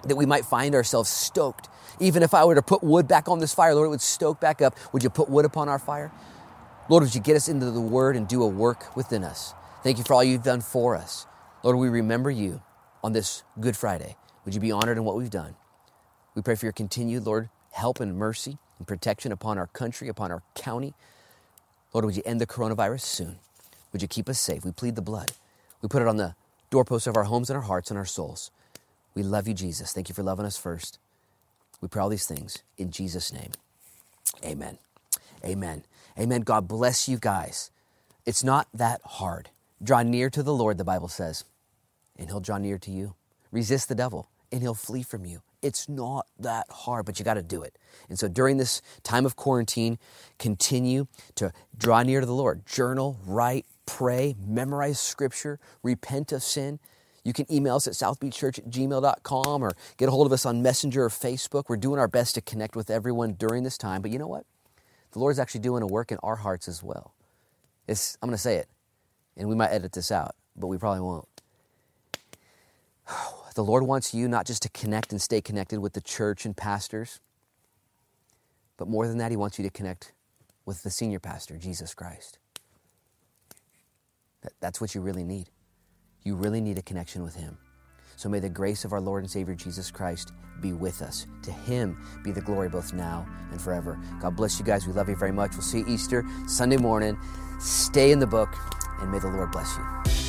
that 0.03 0.17
we 0.17 0.25
might 0.25 0.43
find 0.43 0.75
ourselves 0.75 1.09
stoked. 1.09 1.69
Even 2.01 2.21
if 2.21 2.33
I 2.33 2.43
were 2.43 2.55
to 2.55 2.61
put 2.61 2.83
wood 2.83 3.07
back 3.07 3.29
on 3.29 3.39
this 3.39 3.53
fire, 3.53 3.73
Lord, 3.73 3.85
it 3.85 3.91
would 3.91 4.01
stoke 4.01 4.41
back 4.41 4.61
up. 4.61 4.75
Would 4.91 5.03
you 5.03 5.09
put 5.09 5.29
wood 5.29 5.45
upon 5.45 5.69
our 5.69 5.79
fire? 5.79 6.11
Lord, 6.89 7.03
would 7.03 7.15
you 7.15 7.21
get 7.21 7.37
us 7.37 7.47
into 7.47 7.71
the 7.71 7.79
word 7.79 8.17
and 8.17 8.27
do 8.27 8.43
a 8.43 8.47
work 8.47 8.93
within 8.97 9.23
us? 9.23 9.53
Thank 9.81 9.99
you 9.99 10.03
for 10.03 10.15
all 10.15 10.23
you've 10.23 10.43
done 10.43 10.59
for 10.59 10.97
us. 10.97 11.27
Lord, 11.63 11.77
we 11.77 11.87
remember 11.87 12.29
you 12.29 12.61
on 13.01 13.13
this 13.13 13.43
Good 13.57 13.77
Friday. 13.77 14.17
Would 14.43 14.53
you 14.53 14.59
be 14.59 14.73
honored 14.73 14.97
in 14.97 15.05
what 15.05 15.15
we've 15.15 15.29
done? 15.29 15.55
We 16.35 16.41
pray 16.41 16.55
for 16.55 16.65
your 16.65 16.73
continued, 16.73 17.25
Lord, 17.25 17.47
help 17.71 18.01
and 18.01 18.17
mercy 18.17 18.57
and 18.79 18.85
protection 18.85 19.31
upon 19.31 19.57
our 19.57 19.67
country, 19.67 20.09
upon 20.09 20.29
our 20.29 20.43
county. 20.55 20.93
Lord, 21.93 22.05
would 22.05 22.15
you 22.15 22.23
end 22.25 22.39
the 22.39 22.47
coronavirus 22.47 23.01
soon? 23.01 23.39
Would 23.91 24.01
you 24.01 24.07
keep 24.07 24.29
us 24.29 24.39
safe? 24.39 24.63
We 24.63 24.71
plead 24.71 24.95
the 24.95 25.01
blood. 25.01 25.31
We 25.81 25.89
put 25.89 26.01
it 26.01 26.07
on 26.07 26.17
the 26.17 26.35
doorposts 26.69 27.07
of 27.07 27.17
our 27.17 27.23
homes 27.23 27.49
and 27.49 27.57
our 27.57 27.63
hearts 27.63 27.89
and 27.89 27.97
our 27.97 28.05
souls. 28.05 28.51
We 29.15 29.23
love 29.23 29.47
you, 29.47 29.53
Jesus. 29.53 29.91
Thank 29.91 30.09
you 30.09 30.15
for 30.15 30.23
loving 30.23 30.45
us 30.45 30.57
first. 30.57 30.99
We 31.81 31.87
pray 31.87 32.01
all 32.01 32.09
these 32.09 32.27
things 32.27 32.63
in 32.77 32.91
Jesus' 32.91 33.33
name. 33.33 33.51
Amen. 34.43 34.77
Amen. 35.43 35.83
Amen. 36.19 36.41
God 36.41 36.67
bless 36.67 37.09
you 37.09 37.17
guys. 37.17 37.71
It's 38.25 38.43
not 38.43 38.67
that 38.73 39.01
hard. 39.03 39.49
Draw 39.81 40.03
near 40.03 40.29
to 40.29 40.43
the 40.43 40.53
Lord, 40.53 40.77
the 40.77 40.83
Bible 40.83 41.07
says, 41.07 41.45
and 42.17 42.29
he'll 42.29 42.41
draw 42.41 42.57
near 42.57 42.77
to 42.77 42.91
you. 42.91 43.15
Resist 43.51 43.89
the 43.89 43.95
devil, 43.95 44.27
and 44.51 44.61
he'll 44.61 44.75
flee 44.75 45.03
from 45.03 45.25
you. 45.25 45.41
It's 45.61 45.89
not 45.89 46.27
that 46.39 46.67
hard, 46.69 47.05
but 47.05 47.19
you 47.19 47.25
got 47.25 47.35
to 47.35 47.43
do 47.43 47.61
it. 47.63 47.77
And 48.09 48.17
so 48.17 48.27
during 48.27 48.57
this 48.57 48.81
time 49.03 49.25
of 49.25 49.35
quarantine, 49.35 49.99
continue 50.37 51.07
to 51.35 51.51
draw 51.77 52.01
near 52.03 52.19
to 52.19 52.25
the 52.25 52.33
Lord. 52.33 52.65
Journal, 52.65 53.19
write, 53.25 53.65
pray, 53.85 54.35
memorize 54.45 54.99
scripture, 54.99 55.59
repent 55.83 56.31
of 56.31 56.43
sin. 56.43 56.79
You 57.23 57.33
can 57.33 57.51
email 57.51 57.75
us 57.75 57.87
at 57.87 57.93
southbeachchurch 57.93 58.59
at 58.59 59.61
or 59.61 59.71
get 59.97 60.07
a 60.07 60.11
hold 60.11 60.25
of 60.25 60.31
us 60.31 60.45
on 60.45 60.61
Messenger 60.61 61.03
or 61.03 61.09
Facebook. 61.09 61.65
We're 61.67 61.77
doing 61.77 61.99
our 61.99 62.07
best 62.07 62.35
to 62.35 62.41
connect 62.41 62.75
with 62.75 62.89
everyone 62.89 63.33
during 63.33 63.63
this 63.63 63.77
time. 63.77 64.01
But 64.01 64.11
you 64.11 64.19
know 64.19 64.27
what? 64.27 64.45
the 65.11 65.19
Lord's 65.19 65.39
actually 65.39 65.61
doing 65.61 65.83
a 65.83 65.87
work 65.87 66.11
in 66.11 66.17
our 66.21 66.35
hearts 66.37 66.67
as 66.67 66.83
well. 66.83 67.13
It's, 67.87 68.17
I'm 68.21 68.29
going 68.29 68.35
to 68.35 68.41
say 68.41 68.57
it, 68.57 68.67
and 69.35 69.49
we 69.49 69.55
might 69.55 69.69
edit 69.69 69.93
this 69.93 70.11
out, 70.11 70.35
but 70.55 70.67
we 70.67 70.77
probably 70.77 71.01
won't. 71.01 71.27
The 73.59 73.65
Lord 73.65 73.83
wants 73.83 74.13
you 74.13 74.29
not 74.29 74.47
just 74.47 74.61
to 74.61 74.69
connect 74.69 75.11
and 75.11 75.21
stay 75.21 75.41
connected 75.41 75.81
with 75.81 75.91
the 75.91 75.99
church 75.99 76.45
and 76.45 76.55
pastors, 76.55 77.19
but 78.77 78.87
more 78.87 79.05
than 79.05 79.17
that, 79.17 79.31
He 79.31 79.35
wants 79.35 79.59
you 79.59 79.65
to 79.65 79.69
connect 79.69 80.13
with 80.65 80.81
the 80.81 80.89
senior 80.89 81.19
pastor, 81.19 81.57
Jesus 81.57 81.93
Christ. 81.93 82.39
That's 84.61 84.79
what 84.79 84.95
you 84.95 85.01
really 85.01 85.25
need. 85.25 85.49
You 86.23 86.35
really 86.35 86.61
need 86.61 86.77
a 86.77 86.81
connection 86.81 87.21
with 87.21 87.35
Him. 87.35 87.57
So 88.15 88.29
may 88.29 88.39
the 88.39 88.47
grace 88.47 88.85
of 88.85 88.93
our 88.93 89.01
Lord 89.01 89.23
and 89.23 89.29
Savior 89.29 89.55
Jesus 89.55 89.91
Christ 89.91 90.31
be 90.61 90.71
with 90.71 91.01
us. 91.01 91.27
To 91.43 91.51
him 91.51 92.01
be 92.23 92.31
the 92.31 92.39
glory 92.39 92.69
both 92.69 92.93
now 92.93 93.27
and 93.51 93.61
forever. 93.61 93.99
God 94.21 94.37
bless 94.37 94.57
you 94.57 94.63
guys. 94.63 94.87
We 94.87 94.93
love 94.93 95.09
you 95.09 95.17
very 95.17 95.33
much. 95.33 95.51
We'll 95.51 95.63
see 95.63 95.79
you 95.79 95.85
Easter 95.89 96.23
Sunday 96.47 96.77
morning. 96.77 97.19
Stay 97.59 98.13
in 98.13 98.19
the 98.19 98.27
book, 98.27 98.55
and 99.01 99.11
may 99.11 99.19
the 99.19 99.27
Lord 99.27 99.51
bless 99.51 99.75
you. 99.75 100.28